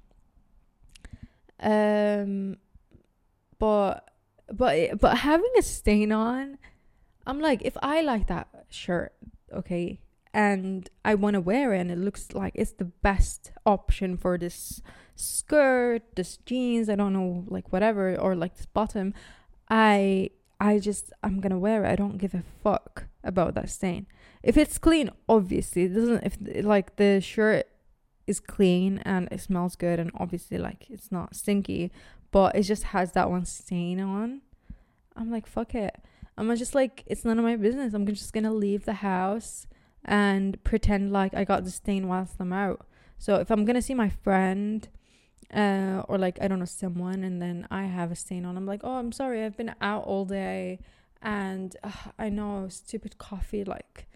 um 1.60 2.58
but 3.60 4.10
but 4.52 5.00
but 5.00 5.18
having 5.20 5.52
a 5.58 5.62
stain 5.62 6.12
on 6.12 6.58
i'm 7.28 7.40
like 7.40 7.62
if 7.64 7.78
i 7.84 8.02
like 8.02 8.28
that 8.28 8.48
shirt 8.70 9.14
okay 9.54 10.00
and 10.34 10.90
i 11.04 11.14
want 11.14 11.34
to 11.34 11.42
wear 11.42 11.74
it 11.74 11.80
and 11.80 11.92
it 11.92 11.98
looks 11.98 12.34
like 12.34 12.54
it's 12.56 12.74
the 12.74 12.86
best 12.86 13.52
option 13.66 14.16
for 14.16 14.38
this 14.38 14.82
skirt 15.16 16.02
this 16.16 16.38
jeans 16.46 16.90
i 16.90 16.96
don't 16.96 17.14
know 17.14 17.44
like 17.48 17.72
whatever 17.72 18.16
or 18.16 18.36
like 18.36 18.56
this 18.56 18.66
bottom. 18.66 19.14
I 19.70 20.32
i 20.60 20.80
just 20.80 21.14
i'm 21.24 21.40
gonna 21.40 21.60
wear 21.60 21.86
it. 21.86 21.90
I 21.90 21.96
don't 21.96 22.18
give 22.18 22.34
a 22.34 22.44
fuck 22.64 23.06
about 23.24 23.56
that 23.56 23.70
stain. 23.70 24.08
If 24.44 24.58
it's 24.58 24.78
clean 24.78 25.10
obviously 25.30 25.84
it 25.84 25.94
doesn't 25.94 26.24
if 26.24 26.66
like 26.66 26.96
the 26.96 27.22
shirt 27.22 27.68
is 28.28 28.40
clean 28.40 29.00
and 29.00 29.28
it 29.32 29.42
smells 29.42 29.76
good 29.76 30.00
and 30.00 30.12
obviously 30.16 30.58
like 30.58 30.88
it's 30.90 31.12
not 31.12 31.36
stinky 31.36 31.92
but 32.32 32.56
it 32.56 32.64
just 32.64 32.84
has 32.84 33.12
that 33.12 33.30
one 33.30 33.46
stain 33.46 34.00
on 34.00 34.42
i'm 35.16 35.30
like 35.32 35.46
fuck 35.46 35.76
it. 35.76 35.96
I'm 36.38 36.56
just 36.56 36.74
like 36.74 37.04
it's 37.06 37.26
none 37.26 37.38
of 37.38 37.46
my 37.46 37.56
business. 37.56 37.94
I'm 37.94 38.06
just 38.08 38.34
gonna 38.34 38.54
leave 38.54 38.86
the 38.86 38.94
house 38.94 39.68
and 40.06 40.64
pretend 40.64 41.12
like 41.12 41.34
i 41.34 41.44
got 41.44 41.64
the 41.64 41.72
stain 41.72 42.08
whilst 42.08 42.36
i'm 42.40 42.54
out 42.54 42.86
so 43.18 43.36
if 43.36 43.52
i'm 43.52 43.66
gonna 43.66 43.82
see 43.82 43.94
my 43.94 44.10
friend 44.10 44.90
uh, 45.54 46.04
or 46.08 46.18
like 46.18 46.38
I 46.42 46.48
don't 46.48 46.60
know 46.60 46.66
someone, 46.66 47.24
and 47.24 47.42
then 47.42 47.68
I 47.70 47.84
have 47.84 48.12
a 48.12 48.16
stain 48.16 48.46
on. 48.46 48.58
I'm 48.58 48.66
like, 48.66 48.82
oh, 48.84 48.96
I'm 48.96 49.12
sorry, 49.12 49.44
I've 49.44 49.58
been 49.58 49.76
out 49.82 50.04
all 50.06 50.26
day, 50.26 50.80
and 51.22 51.76
uh, 51.84 51.92
I 52.18 52.30
know 52.30 52.68
stupid 52.70 53.18
coffee, 53.18 53.64
like, 53.64 54.08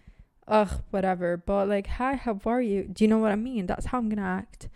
ugh, 0.48 0.82
whatever. 0.90 1.36
But 1.36 1.68
like, 1.68 1.86
hi, 1.86 2.14
how 2.14 2.40
are 2.46 2.62
you? 2.62 2.84
Do 2.84 3.04
you 3.04 3.08
know 3.08 3.18
what 3.18 3.32
I 3.32 3.36
mean? 3.36 3.66
That's 3.66 3.86
how 3.86 3.98
I'm 3.98 4.08
gonna 4.08 4.22
act, 4.22 4.68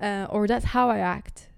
uh, 0.00 0.26
or 0.30 0.46
that's 0.46 0.66
how 0.66 0.88
I 0.90 0.98
act. 0.98 1.48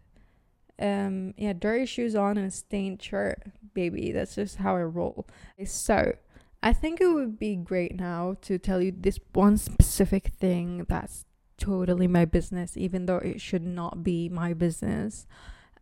Um, 0.80 1.34
yeah, 1.36 1.54
dirty 1.54 1.86
shoes 1.86 2.14
on 2.14 2.38
and 2.38 2.48
a 2.48 2.50
stained 2.50 3.02
shirt, 3.02 3.42
baby. 3.74 4.12
That's 4.12 4.34
just 4.34 4.56
how 4.56 4.76
I 4.76 4.82
roll. 4.82 5.26
So. 5.64 6.14
I 6.62 6.72
think 6.72 7.00
it 7.00 7.06
would 7.06 7.38
be 7.38 7.56
great 7.56 7.96
now 7.96 8.36
to 8.42 8.58
tell 8.58 8.82
you 8.82 8.92
this 8.96 9.18
one 9.32 9.56
specific 9.56 10.28
thing 10.38 10.84
that's 10.88 11.24
totally 11.56 12.06
my 12.06 12.24
business 12.24 12.76
even 12.76 13.06
though 13.06 13.16
it 13.18 13.40
should 13.40 13.64
not 13.64 14.02
be 14.02 14.28
my 14.28 14.54
business. 14.54 15.26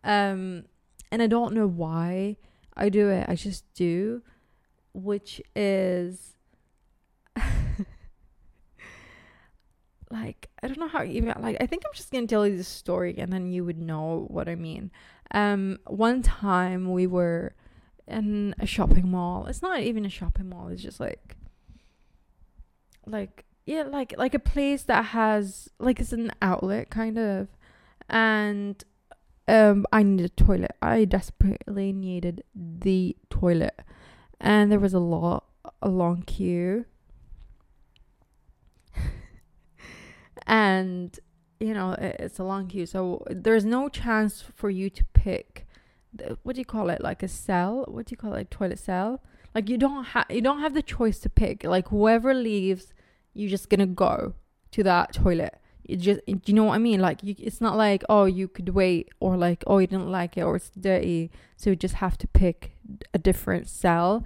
Um 0.03 0.65
and 1.11 1.21
i 1.21 1.27
don't 1.27 1.53
know 1.53 1.67
why 1.67 2.37
i 2.75 2.89
do 2.89 3.09
it 3.09 3.25
i 3.29 3.35
just 3.35 3.63
do 3.73 4.21
which 4.93 5.41
is 5.55 6.35
like 10.09 10.49
i 10.61 10.67
don't 10.67 10.79
know 10.79 10.87
how 10.87 11.03
even 11.03 11.33
like 11.39 11.57
i 11.59 11.65
think 11.65 11.83
i'm 11.85 11.93
just 11.93 12.11
gonna 12.11 12.27
tell 12.27 12.47
you 12.47 12.57
this 12.57 12.67
story 12.67 13.15
and 13.17 13.31
then 13.31 13.51
you 13.51 13.63
would 13.63 13.77
know 13.77 14.25
what 14.29 14.49
i 14.49 14.55
mean. 14.55 14.91
Um 15.31 15.79
one 15.85 16.21
time 16.21 16.91
we 16.93 17.05
were 17.05 17.53
in 18.07 18.55
a 18.59 18.65
shopping 18.65 19.09
mall. 19.09 19.45
It's 19.47 19.61
not 19.61 19.81
even 19.81 20.05
a 20.05 20.09
shopping 20.09 20.49
mall 20.49 20.69
it's 20.69 20.81
just 20.81 20.99
like 20.99 21.35
like 23.05 23.45
yeah 23.65 23.83
like 23.83 24.13
like 24.17 24.33
a 24.33 24.39
place 24.39 24.83
that 24.83 25.05
has 25.05 25.69
like 25.79 25.99
it's 25.99 26.13
an 26.13 26.31
outlet 26.41 26.89
kind 26.89 27.17
of. 27.17 27.47
And 28.09 28.83
um 29.47 29.85
i 29.91 30.03
needed 30.03 30.25
a 30.25 30.43
toilet. 30.43 30.75
I 30.81 31.05
desperately 31.05 31.93
needed 31.93 32.43
the 32.55 33.15
toilet. 33.29 33.79
And 34.39 34.71
there 34.71 34.79
was 34.79 34.93
a 34.93 34.99
lot 34.99 35.45
a 35.81 35.89
long 35.89 36.23
queue. 36.23 36.85
And 40.49 41.19
you 41.59 41.73
know 41.73 41.93
it, 41.93 42.15
it's 42.19 42.39
a 42.39 42.43
long 42.43 42.67
queue 42.67 42.85
so 42.85 43.23
there's 43.29 43.65
no 43.65 43.89
chance 43.89 44.43
for 44.55 44.69
you 44.69 44.89
to 44.89 45.03
pick 45.13 45.66
what 46.43 46.55
do 46.55 46.61
you 46.61 46.65
call 46.65 46.89
it? 46.89 47.01
Like 47.01 47.23
a 47.23 47.27
cell? 47.27 47.85
What 47.87 48.07
do 48.07 48.13
you 48.13 48.17
call 48.17 48.33
it? 48.33 48.51
Toilet 48.51 48.79
cell? 48.79 49.21
Like 49.53 49.69
you 49.69 49.77
don't 49.77 50.03
have 50.05 50.25
you 50.29 50.41
don't 50.41 50.59
have 50.59 50.73
the 50.73 50.81
choice 50.81 51.19
to 51.19 51.29
pick. 51.29 51.63
Like 51.63 51.89
whoever 51.89 52.33
leaves 52.33 52.93
you're 53.33 53.49
just 53.49 53.69
gonna 53.69 53.87
go 53.87 54.33
to 54.71 54.83
that 54.83 55.13
toilet. 55.13 55.55
You 55.83 55.95
just 55.97 56.25
do 56.25 56.39
you 56.45 56.53
know 56.53 56.65
what 56.65 56.75
i 56.75 56.77
mean? 56.77 56.99
Like 56.99 57.23
you, 57.23 57.35
it's 57.37 57.61
not 57.61 57.77
like 57.77 58.03
oh 58.09 58.25
you 58.25 58.47
could 58.47 58.69
wait 58.69 59.09
or 59.19 59.37
like 59.37 59.63
oh 59.67 59.77
you 59.77 59.87
didn't 59.87 60.11
like 60.11 60.37
it 60.37 60.41
or 60.41 60.57
it's 60.57 60.69
dirty. 60.69 61.31
So 61.55 61.71
you 61.71 61.75
just 61.75 61.95
have 61.95 62.17
to 62.19 62.27
pick 62.27 62.73
a 63.13 63.17
different 63.17 63.67
cell. 63.67 64.23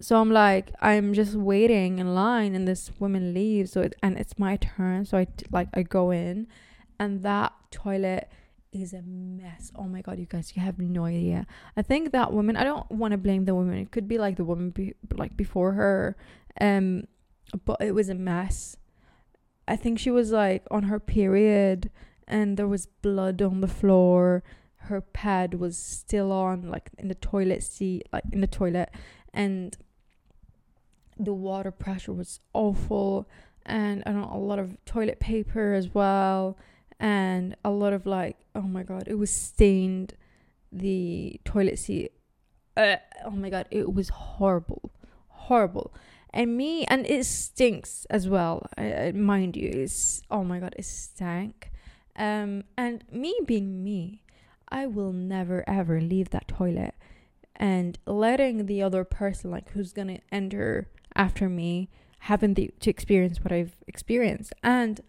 So 0.00 0.20
i'm 0.20 0.30
like 0.30 0.70
i'm 0.80 1.12
just 1.12 1.34
waiting 1.34 1.98
in 1.98 2.14
line 2.14 2.54
and 2.54 2.68
this 2.68 2.92
woman 2.98 3.34
leaves. 3.34 3.72
So 3.72 3.82
it, 3.82 3.94
and 4.02 4.16
it's 4.16 4.38
my 4.38 4.56
turn. 4.56 5.04
So 5.04 5.18
i 5.18 5.26
like 5.50 5.68
i 5.74 5.82
go 5.82 6.10
in 6.10 6.46
and 6.98 7.22
that 7.22 7.52
toilet 7.70 8.30
is 8.70 8.92
a 8.92 9.02
mess 9.02 9.72
oh 9.76 9.84
my 9.84 10.02
god 10.02 10.18
you 10.18 10.26
guys 10.26 10.52
you 10.54 10.60
have 10.60 10.78
no 10.78 11.06
idea 11.06 11.46
i 11.76 11.82
think 11.82 12.12
that 12.12 12.32
woman 12.32 12.54
i 12.54 12.62
don't 12.62 12.90
want 12.90 13.12
to 13.12 13.18
blame 13.18 13.46
the 13.46 13.54
woman 13.54 13.78
it 13.78 13.90
could 13.90 14.06
be 14.06 14.18
like 14.18 14.36
the 14.36 14.44
woman 14.44 14.70
be, 14.70 14.92
like 15.16 15.36
before 15.36 15.72
her 15.72 16.16
um 16.60 17.04
but 17.64 17.80
it 17.80 17.92
was 17.92 18.08
a 18.08 18.14
mess. 18.14 18.76
I 19.66 19.76
think 19.76 19.98
she 19.98 20.10
was 20.10 20.32
like 20.32 20.66
on 20.70 20.84
her 20.84 20.98
period 20.98 21.90
and 22.26 22.56
there 22.56 22.68
was 22.68 22.86
blood 22.86 23.40
on 23.42 23.60
the 23.60 23.68
floor. 23.68 24.42
Her 24.76 25.00
pad 25.00 25.54
was 25.54 25.76
still 25.76 26.32
on, 26.32 26.70
like 26.70 26.90
in 26.98 27.08
the 27.08 27.14
toilet 27.14 27.62
seat, 27.62 28.08
like 28.12 28.24
in 28.32 28.40
the 28.40 28.46
toilet, 28.46 28.90
and 29.34 29.76
the 31.18 31.34
water 31.34 31.70
pressure 31.70 32.12
was 32.12 32.40
awful. 32.54 33.28
And 33.66 34.02
I 34.06 34.12
don't 34.12 34.22
know, 34.22 34.30
a 34.32 34.38
lot 34.38 34.58
of 34.58 34.82
toilet 34.86 35.20
paper 35.20 35.74
as 35.74 35.92
well, 35.92 36.56
and 37.00 37.56
a 37.64 37.70
lot 37.70 37.92
of 37.92 38.06
like, 38.06 38.36
oh 38.54 38.62
my 38.62 38.82
god, 38.82 39.04
it 39.06 39.14
was 39.14 39.30
stained 39.30 40.14
the 40.72 41.40
toilet 41.44 41.78
seat. 41.78 42.12
Uh, 42.76 42.96
oh 43.24 43.30
my 43.30 43.50
god, 43.50 43.66
it 43.70 43.92
was 43.92 44.08
horrible, 44.08 44.92
horrible. 45.28 45.92
And 46.30 46.56
me 46.56 46.84
and 46.84 47.06
it 47.06 47.24
stinks 47.24 48.06
as 48.10 48.28
well. 48.28 48.66
Mind 49.14 49.56
you 49.56 49.70
it's 49.72 50.22
oh 50.30 50.44
my 50.44 50.58
god 50.58 50.74
it 50.76 50.84
stank. 50.84 51.70
Um 52.16 52.64
and 52.76 53.04
me 53.10 53.34
being 53.46 53.82
me 53.82 54.24
i 54.68 54.86
will 54.86 55.12
never 55.12 55.64
ever 55.66 56.00
leave 56.00 56.30
that 56.30 56.48
toilet. 56.48 56.94
And 57.56 57.98
letting 58.06 58.66
the 58.66 58.82
other 58.82 59.04
person 59.04 59.50
like 59.50 59.70
who's 59.70 59.92
gonna 59.92 60.20
enter 60.30 60.88
after 61.14 61.48
me 61.48 61.88
having 62.20 62.54
the, 62.54 62.70
to 62.80 62.90
experience 62.90 63.42
what 63.42 63.52
i've 63.52 63.76
experienced. 63.86 64.52
And 64.62 65.00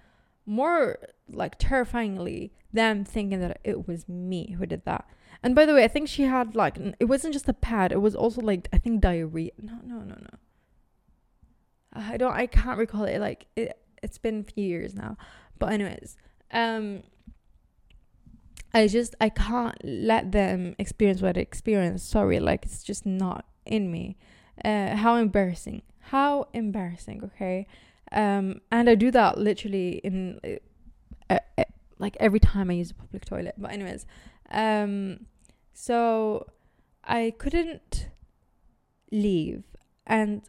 more 0.45 0.99
like 1.33 1.57
terrifyingly 1.57 2.51
them 2.71 3.03
thinking 3.03 3.39
that 3.39 3.59
it 3.63 3.87
was 3.87 4.07
me 4.07 4.55
who 4.57 4.65
did 4.65 4.85
that 4.85 5.07
and 5.41 5.55
by 5.55 5.65
the 5.65 5.73
way 5.73 5.83
i 5.83 5.87
think 5.87 6.07
she 6.07 6.23
had 6.23 6.55
like 6.55 6.77
it 6.99 7.05
wasn't 7.05 7.33
just 7.33 7.49
a 7.49 7.53
pad 7.53 7.91
it 7.91 8.01
was 8.01 8.15
also 8.15 8.41
like 8.41 8.67
i 8.71 8.77
think 8.77 9.01
diarrhea 9.01 9.51
no 9.61 9.79
no 9.83 9.99
no 9.99 10.15
no 10.15 10.37
I 11.93 12.17
don't 12.17 12.33
I 12.33 12.45
can't 12.45 12.77
recall 12.77 13.03
it 13.03 13.19
like 13.19 13.47
it 13.55 13.77
it's 14.01 14.17
been 14.17 14.45
a 14.47 14.51
few 14.51 14.65
years 14.65 14.95
now. 14.95 15.17
But 15.57 15.73
anyways, 15.73 16.17
um 16.51 17.03
I 18.73 18.87
just 18.87 19.15
I 19.19 19.29
can't 19.29 19.77
let 19.83 20.31
them 20.31 20.75
experience 20.77 21.21
what 21.21 21.37
I 21.37 21.41
experienced. 21.41 22.09
Sorry, 22.09 22.39
like 22.39 22.65
it's 22.65 22.83
just 22.83 23.05
not 23.05 23.45
in 23.65 23.91
me. 23.91 24.17
Uh 24.63 24.95
how 24.95 25.15
embarrassing. 25.15 25.81
How 25.99 26.47
embarrassing, 26.53 27.23
okay? 27.23 27.67
Um 28.11 28.61
and 28.71 28.89
I 28.89 28.95
do 28.95 29.11
that 29.11 29.37
literally 29.37 30.01
in 30.03 30.39
uh, 31.29 31.39
like 31.97 32.17
every 32.19 32.39
time 32.39 32.69
I 32.69 32.73
use 32.73 32.91
a 32.91 32.95
public 32.95 33.25
toilet. 33.25 33.55
But 33.57 33.71
anyways, 33.71 34.05
um 34.51 35.25
so 35.73 36.47
I 37.03 37.33
couldn't 37.37 38.09
leave 39.11 39.63
and 40.05 40.41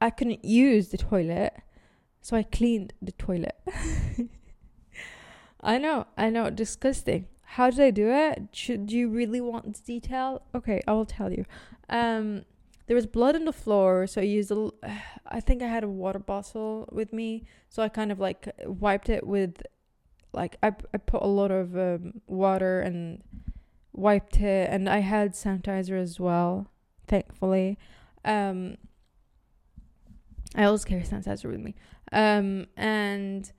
I 0.00 0.10
couldn't 0.10 0.44
use 0.44 0.88
the 0.88 0.98
toilet, 0.98 1.54
so 2.20 2.36
I 2.36 2.42
cleaned 2.44 2.92
the 3.02 3.12
toilet. 3.12 3.56
I 5.60 5.78
know, 5.78 6.06
I 6.16 6.30
know, 6.30 6.50
disgusting. 6.50 7.26
How 7.42 7.70
did 7.70 7.80
I 7.80 7.90
do 7.90 8.10
it? 8.10 8.48
Should 8.52 8.92
you 8.92 9.08
really 9.08 9.40
want 9.40 9.74
the 9.74 9.82
detail? 9.82 10.42
Okay, 10.54 10.80
I 10.86 10.92
will 10.92 11.06
tell 11.06 11.32
you. 11.32 11.44
Um, 11.88 12.44
there 12.86 12.94
was 12.94 13.06
blood 13.06 13.34
on 13.34 13.44
the 13.44 13.52
floor, 13.52 14.06
so 14.06 14.20
I 14.20 14.24
used 14.24 14.50
a. 14.50 14.70
I 15.26 15.40
think 15.40 15.62
I 15.62 15.66
had 15.66 15.84
a 15.84 15.88
water 15.88 16.18
bottle 16.18 16.88
with 16.92 17.12
me, 17.12 17.44
so 17.68 17.82
I 17.82 17.88
kind 17.88 18.12
of 18.12 18.18
like 18.18 18.48
wiped 18.64 19.08
it 19.08 19.26
with, 19.26 19.62
like 20.38 20.56
I 20.62 20.68
I 20.94 20.98
put 20.98 21.22
a 21.22 21.26
lot 21.26 21.50
of 21.50 21.76
um, 21.76 22.22
water 22.26 22.80
and 22.80 23.22
wiped 23.92 24.40
it, 24.40 24.70
and 24.70 24.88
I 24.88 25.00
had 25.00 25.32
sanitizer 25.32 26.00
as 26.00 26.18
well, 26.18 26.70
thankfully. 27.06 27.78
Um, 28.24 28.76
I 30.54 30.64
always 30.64 30.84
carry 30.84 31.02
sanitizer 31.02 31.50
with 31.50 31.60
me. 31.60 31.74
Um, 32.12 32.66
and 32.76 33.50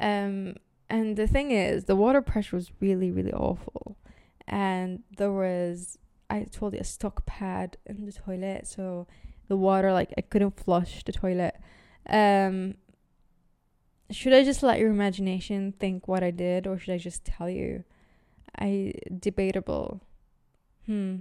um, 0.00 0.56
and 0.90 1.16
the 1.16 1.26
thing 1.26 1.52
is, 1.52 1.84
the 1.84 1.96
water 1.96 2.20
pressure 2.20 2.56
was 2.56 2.72
really, 2.80 3.10
really 3.10 3.32
awful, 3.32 3.96
and 4.46 5.04
there 5.16 5.32
was 5.32 5.98
I 6.28 6.44
told 6.44 6.74
you 6.74 6.80
a 6.80 6.84
stock 6.84 7.24
pad 7.26 7.76
in 7.86 8.04
the 8.04 8.12
toilet, 8.12 8.66
so 8.66 9.06
the 9.48 9.56
water. 9.56 9.92
Like 9.92 10.12
I 10.18 10.20
couldn't 10.20 10.58
flush 10.58 11.04
the 11.04 11.12
toilet. 11.12 11.54
Um, 12.08 12.74
should 14.14 14.32
I 14.32 14.44
just 14.44 14.62
let 14.62 14.78
your 14.78 14.90
imagination 14.90 15.72
think 15.78 16.08
what 16.08 16.22
I 16.22 16.30
did, 16.30 16.66
or 16.66 16.78
should 16.78 16.94
I 16.94 16.98
just 16.98 17.24
tell 17.24 17.50
you? 17.50 17.84
I 18.58 18.92
debatable. 19.18 20.00
Hmm. 20.86 21.16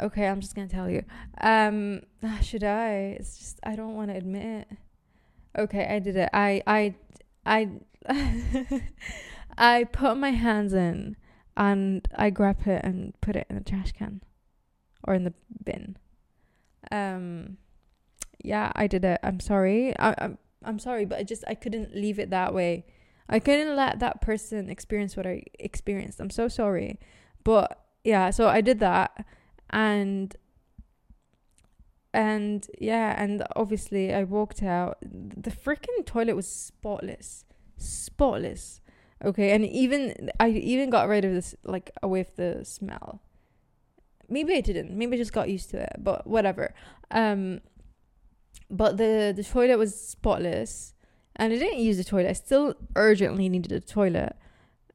Okay, 0.00 0.26
I'm 0.26 0.40
just 0.40 0.54
gonna 0.54 0.68
tell 0.68 0.90
you. 0.90 1.04
Um, 1.40 2.02
ah, 2.22 2.38
should 2.42 2.64
I? 2.64 3.16
It's 3.18 3.38
just 3.38 3.60
I 3.64 3.76
don't 3.76 3.94
want 3.94 4.10
to 4.10 4.16
admit 4.16 4.66
it. 4.70 4.78
Okay, 5.56 5.86
I 5.86 5.98
did 5.98 6.16
it. 6.16 6.28
I 6.32 6.62
I 6.66 6.94
I 7.46 7.70
I 9.58 9.84
put 9.84 10.16
my 10.16 10.30
hands 10.30 10.74
in 10.74 11.16
and 11.56 12.06
I 12.14 12.30
grab 12.30 12.66
it 12.66 12.84
and 12.84 13.18
put 13.20 13.36
it 13.36 13.46
in 13.48 13.56
the 13.56 13.64
trash 13.64 13.92
can 13.92 14.20
or 15.04 15.14
in 15.14 15.24
the 15.24 15.34
bin. 15.64 15.96
Um, 16.90 17.58
yeah, 18.42 18.72
I 18.74 18.86
did 18.88 19.04
it. 19.04 19.20
I'm 19.22 19.40
sorry. 19.40 19.98
I, 19.98 20.14
I'm 20.18 20.38
I'm 20.64 20.78
sorry, 20.78 21.04
but 21.04 21.18
I 21.18 21.22
just 21.22 21.44
I 21.46 21.54
couldn't 21.54 21.94
leave 21.94 22.18
it 22.18 22.30
that 22.30 22.54
way. 22.54 22.84
I 23.28 23.38
couldn't 23.38 23.74
let 23.74 24.00
that 24.00 24.20
person 24.20 24.68
experience 24.68 25.16
what 25.16 25.26
I 25.26 25.44
experienced. 25.58 26.20
I'm 26.20 26.30
so 26.30 26.48
sorry, 26.48 26.98
but 27.42 27.80
yeah, 28.04 28.30
so 28.30 28.48
I 28.48 28.60
did 28.60 28.80
that, 28.80 29.24
and 29.70 30.36
and 32.12 32.66
yeah, 32.78 33.20
and 33.20 33.42
obviously 33.56 34.14
I 34.14 34.24
walked 34.24 34.62
out. 34.62 34.98
The 35.02 35.50
freaking 35.50 36.04
toilet 36.06 36.36
was 36.36 36.46
spotless, 36.46 37.44
spotless. 37.76 38.80
Okay, 39.24 39.52
and 39.52 39.64
even 39.64 40.30
I 40.38 40.50
even 40.50 40.90
got 40.90 41.08
rid 41.08 41.24
of 41.24 41.32
this 41.32 41.54
like 41.64 41.90
away 42.02 42.20
with 42.20 42.36
the 42.36 42.64
smell. 42.64 43.22
Maybe 44.28 44.54
I 44.54 44.60
didn't. 44.60 44.90
Maybe 44.96 45.16
I 45.16 45.18
just 45.18 45.32
got 45.32 45.48
used 45.48 45.70
to 45.70 45.82
it. 45.82 45.96
But 45.98 46.26
whatever. 46.26 46.74
Um, 47.10 47.60
but 48.76 48.96
the 48.96 49.32
the 49.34 49.44
toilet 49.44 49.78
was 49.78 49.98
spotless, 49.98 50.94
and 51.36 51.52
I 51.52 51.56
didn't 51.56 51.78
use 51.78 51.96
the 51.96 52.04
toilet. 52.04 52.28
I 52.28 52.32
still 52.32 52.74
urgently 52.96 53.48
needed 53.48 53.72
a 53.72 53.80
toilet. 53.80 54.36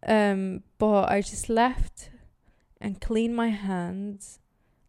Um, 0.05 0.63
but 0.77 1.09
I 1.09 1.21
just 1.21 1.49
left 1.49 2.09
and 2.79 3.01
cleaned 3.01 3.35
my 3.35 3.49
hands, 3.49 4.39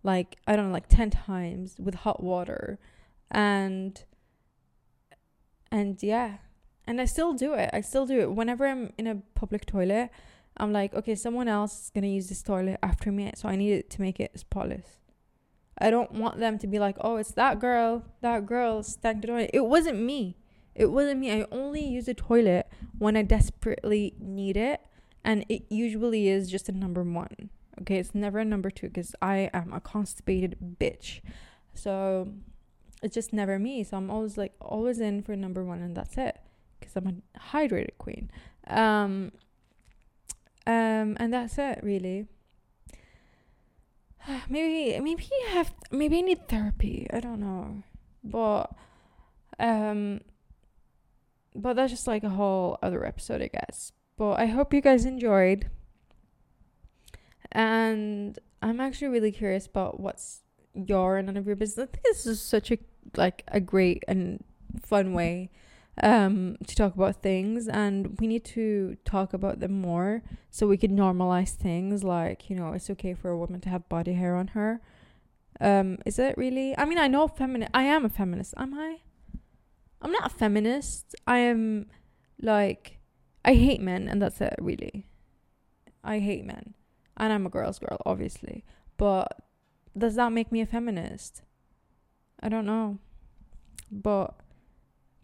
like 0.02 0.36
I 0.46 0.56
don't 0.56 0.68
know, 0.68 0.72
like 0.72 0.88
ten 0.88 1.10
times 1.10 1.76
with 1.78 1.94
hot 1.94 2.22
water, 2.22 2.78
and 3.30 4.02
and 5.70 6.02
yeah, 6.02 6.38
and 6.86 7.00
I 7.00 7.04
still 7.04 7.32
do 7.32 7.54
it. 7.54 7.70
I 7.72 7.80
still 7.80 8.06
do 8.06 8.20
it 8.20 8.32
whenever 8.32 8.66
I'm 8.66 8.92
in 8.98 9.06
a 9.06 9.16
public 9.34 9.66
toilet. 9.66 10.10
I'm 10.56 10.72
like, 10.72 10.94
okay, 10.94 11.14
someone 11.14 11.48
else 11.48 11.84
is 11.84 11.90
gonna 11.90 12.08
use 12.08 12.28
this 12.28 12.42
toilet 12.42 12.78
after 12.82 13.10
me, 13.10 13.32
so 13.34 13.48
I 13.48 13.56
need 13.56 13.72
it 13.72 13.90
to 13.90 14.00
make 14.00 14.20
it 14.20 14.38
spotless. 14.38 14.99
I 15.80 15.90
don't 15.90 16.12
want 16.12 16.38
them 16.38 16.58
to 16.58 16.66
be 16.66 16.78
like, 16.78 16.96
oh, 17.00 17.16
it's 17.16 17.32
that 17.32 17.58
girl, 17.58 18.04
that 18.20 18.46
girl 18.46 18.82
stank 18.82 19.22
the 19.22 19.28
toilet. 19.28 19.50
It 19.54 19.64
wasn't 19.64 20.00
me. 20.00 20.36
It 20.74 20.86
wasn't 20.86 21.20
me. 21.20 21.32
I 21.32 21.46
only 21.50 21.84
use 21.84 22.06
the 22.06 22.14
toilet 22.14 22.68
when 22.98 23.16
I 23.16 23.22
desperately 23.22 24.14
need 24.18 24.56
it, 24.56 24.80
and 25.24 25.44
it 25.48 25.62
usually 25.70 26.28
is 26.28 26.50
just 26.50 26.68
a 26.68 26.72
number 26.72 27.02
one. 27.02 27.50
Okay, 27.80 27.96
it's 27.96 28.14
never 28.14 28.38
a 28.38 28.44
number 28.44 28.70
two 28.70 28.88
because 28.88 29.14
I 29.22 29.50
am 29.54 29.72
a 29.72 29.80
constipated 29.80 30.56
bitch. 30.78 31.20
So 31.74 32.28
it's 33.02 33.14
just 33.14 33.32
never 33.32 33.58
me. 33.58 33.82
So 33.84 33.96
I'm 33.96 34.10
always 34.10 34.36
like 34.36 34.52
always 34.60 35.00
in 35.00 35.22
for 35.22 35.34
number 35.34 35.64
one, 35.64 35.80
and 35.80 35.96
that's 35.96 36.18
it 36.18 36.38
because 36.78 36.94
I'm 36.96 37.22
a 37.34 37.38
hydrated 37.38 37.96
queen. 37.98 38.30
Um, 38.66 39.32
um, 40.66 41.16
and 41.18 41.32
that's 41.32 41.58
it 41.58 41.80
really. 41.82 42.26
maybe 44.48 44.98
maybe 45.00 45.24
you 45.24 45.48
have 45.48 45.74
maybe 45.90 46.18
I 46.18 46.20
need 46.22 46.48
therapy. 46.48 47.06
I 47.12 47.20
don't 47.20 47.40
know, 47.40 47.82
but 48.22 48.72
um, 49.58 50.20
but 51.54 51.74
that's 51.74 51.92
just 51.92 52.06
like 52.06 52.24
a 52.24 52.30
whole 52.30 52.78
other 52.82 53.04
episode, 53.04 53.42
I 53.42 53.48
guess. 53.48 53.92
But 54.16 54.38
I 54.38 54.46
hope 54.46 54.74
you 54.74 54.80
guys 54.80 55.04
enjoyed, 55.04 55.70
and 57.52 58.38
I'm 58.62 58.80
actually 58.80 59.08
really 59.08 59.32
curious 59.32 59.66
about 59.66 60.00
what's 60.00 60.42
your 60.74 61.16
and 61.16 61.26
none 61.26 61.36
of 61.36 61.46
your 61.46 61.56
business. 61.56 61.88
I 61.88 61.90
think 61.90 62.04
this 62.04 62.26
is 62.26 62.40
such 62.40 62.70
a 62.70 62.78
like 63.16 63.42
a 63.48 63.60
great 63.60 64.04
and 64.06 64.44
fun 64.82 65.14
way 65.14 65.50
um 66.02 66.56
to 66.66 66.74
talk 66.74 66.94
about 66.94 67.22
things 67.22 67.68
and 67.68 68.18
we 68.20 68.26
need 68.26 68.44
to 68.44 68.96
talk 69.04 69.32
about 69.32 69.60
them 69.60 69.72
more 69.80 70.22
so 70.50 70.66
we 70.66 70.76
can 70.76 70.96
normalize 70.96 71.50
things 71.50 72.02
like 72.04 72.48
you 72.48 72.56
know 72.56 72.72
it's 72.72 72.88
okay 72.88 73.12
for 73.12 73.30
a 73.30 73.36
woman 73.38 73.60
to 73.60 73.68
have 73.68 73.88
body 73.88 74.14
hair 74.14 74.36
on 74.36 74.48
her. 74.48 74.80
Um 75.60 75.98
is 76.06 76.18
it 76.18 76.36
really? 76.38 76.76
I 76.78 76.84
mean 76.84 76.98
i 76.98 77.08
know 77.08 77.28
feminist 77.28 77.70
i 77.74 77.82
am 77.82 78.04
a 78.04 78.08
feminist 78.08 78.54
am 78.56 78.74
i? 78.74 78.98
I'm 80.02 80.12
not 80.12 80.26
a 80.32 80.34
feminist. 80.34 81.14
I 81.26 81.38
am 81.38 81.86
like 82.40 82.98
i 83.44 83.54
hate 83.54 83.80
men 83.80 84.08
and 84.08 84.22
that's 84.22 84.40
it 84.40 84.54
really. 84.60 85.06
I 86.02 86.18
hate 86.20 86.44
men. 86.44 86.74
And 87.16 87.32
i'm 87.32 87.46
a 87.46 87.50
girl's 87.50 87.78
girl 87.78 88.00
obviously. 88.06 88.64
But 88.96 89.38
does 89.96 90.14
that 90.14 90.32
make 90.32 90.50
me 90.52 90.60
a 90.60 90.66
feminist? 90.66 91.42
I 92.42 92.48
don't 92.48 92.64
know. 92.64 92.98
But 93.90 94.34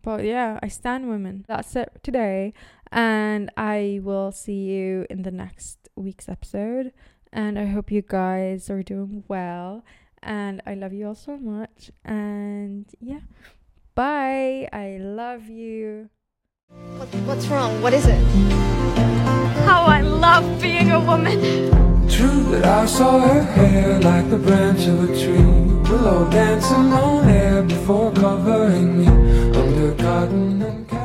but 0.07 0.23
yeah, 0.23 0.61
I 0.62 0.69
stand 0.69 1.09
women. 1.09 1.45
That's 1.49 1.75
it 1.75 1.90
today. 2.05 2.55
And 2.92 3.51
I 3.57 3.99
will 4.05 4.31
see 4.31 4.62
you 4.71 5.05
in 5.11 5.23
the 5.23 5.33
next 5.33 5.88
week's 5.97 6.29
episode. 6.29 6.92
And 7.33 7.59
I 7.59 7.66
hope 7.66 7.90
you 7.90 8.03
guys 8.03 8.71
are 8.71 8.85
doing 8.85 9.25
well. 9.27 9.85
And 10.23 10.62
I 10.64 10.75
love 10.75 10.92
you 10.92 11.09
all 11.09 11.16
so 11.16 11.37
much. 11.37 11.90
And 12.05 12.87
yeah, 13.01 13.27
bye. 13.97 14.69
I 14.73 14.99
love 15.01 15.49
you. 15.49 16.09
What, 16.99 17.09
what's 17.27 17.49
wrong? 17.49 17.83
What 17.83 17.92
is 17.92 18.07
it? 18.07 18.23
How 19.66 19.87
I 19.87 20.03
love 20.03 20.62
being 20.62 20.92
a 20.92 21.01
woman. 21.01 21.40
True 22.09 22.45
that 22.53 22.64
I 22.64 22.87
saw 22.87 23.19
her 23.19 23.42
hair 23.42 24.01
like 24.03 24.31
the 24.31 24.38
branch 24.38 24.87
of 24.87 25.03
a 25.03 25.21
tree. 25.21 25.75
Willow 25.88 26.29
dancing 26.31 26.92
on 26.92 27.29
air 27.29 27.62
before 27.62 28.12
covering 28.12 28.99
me. 28.99 29.07
Under 29.57 29.94
cotton 29.94 30.62
and 30.62 30.95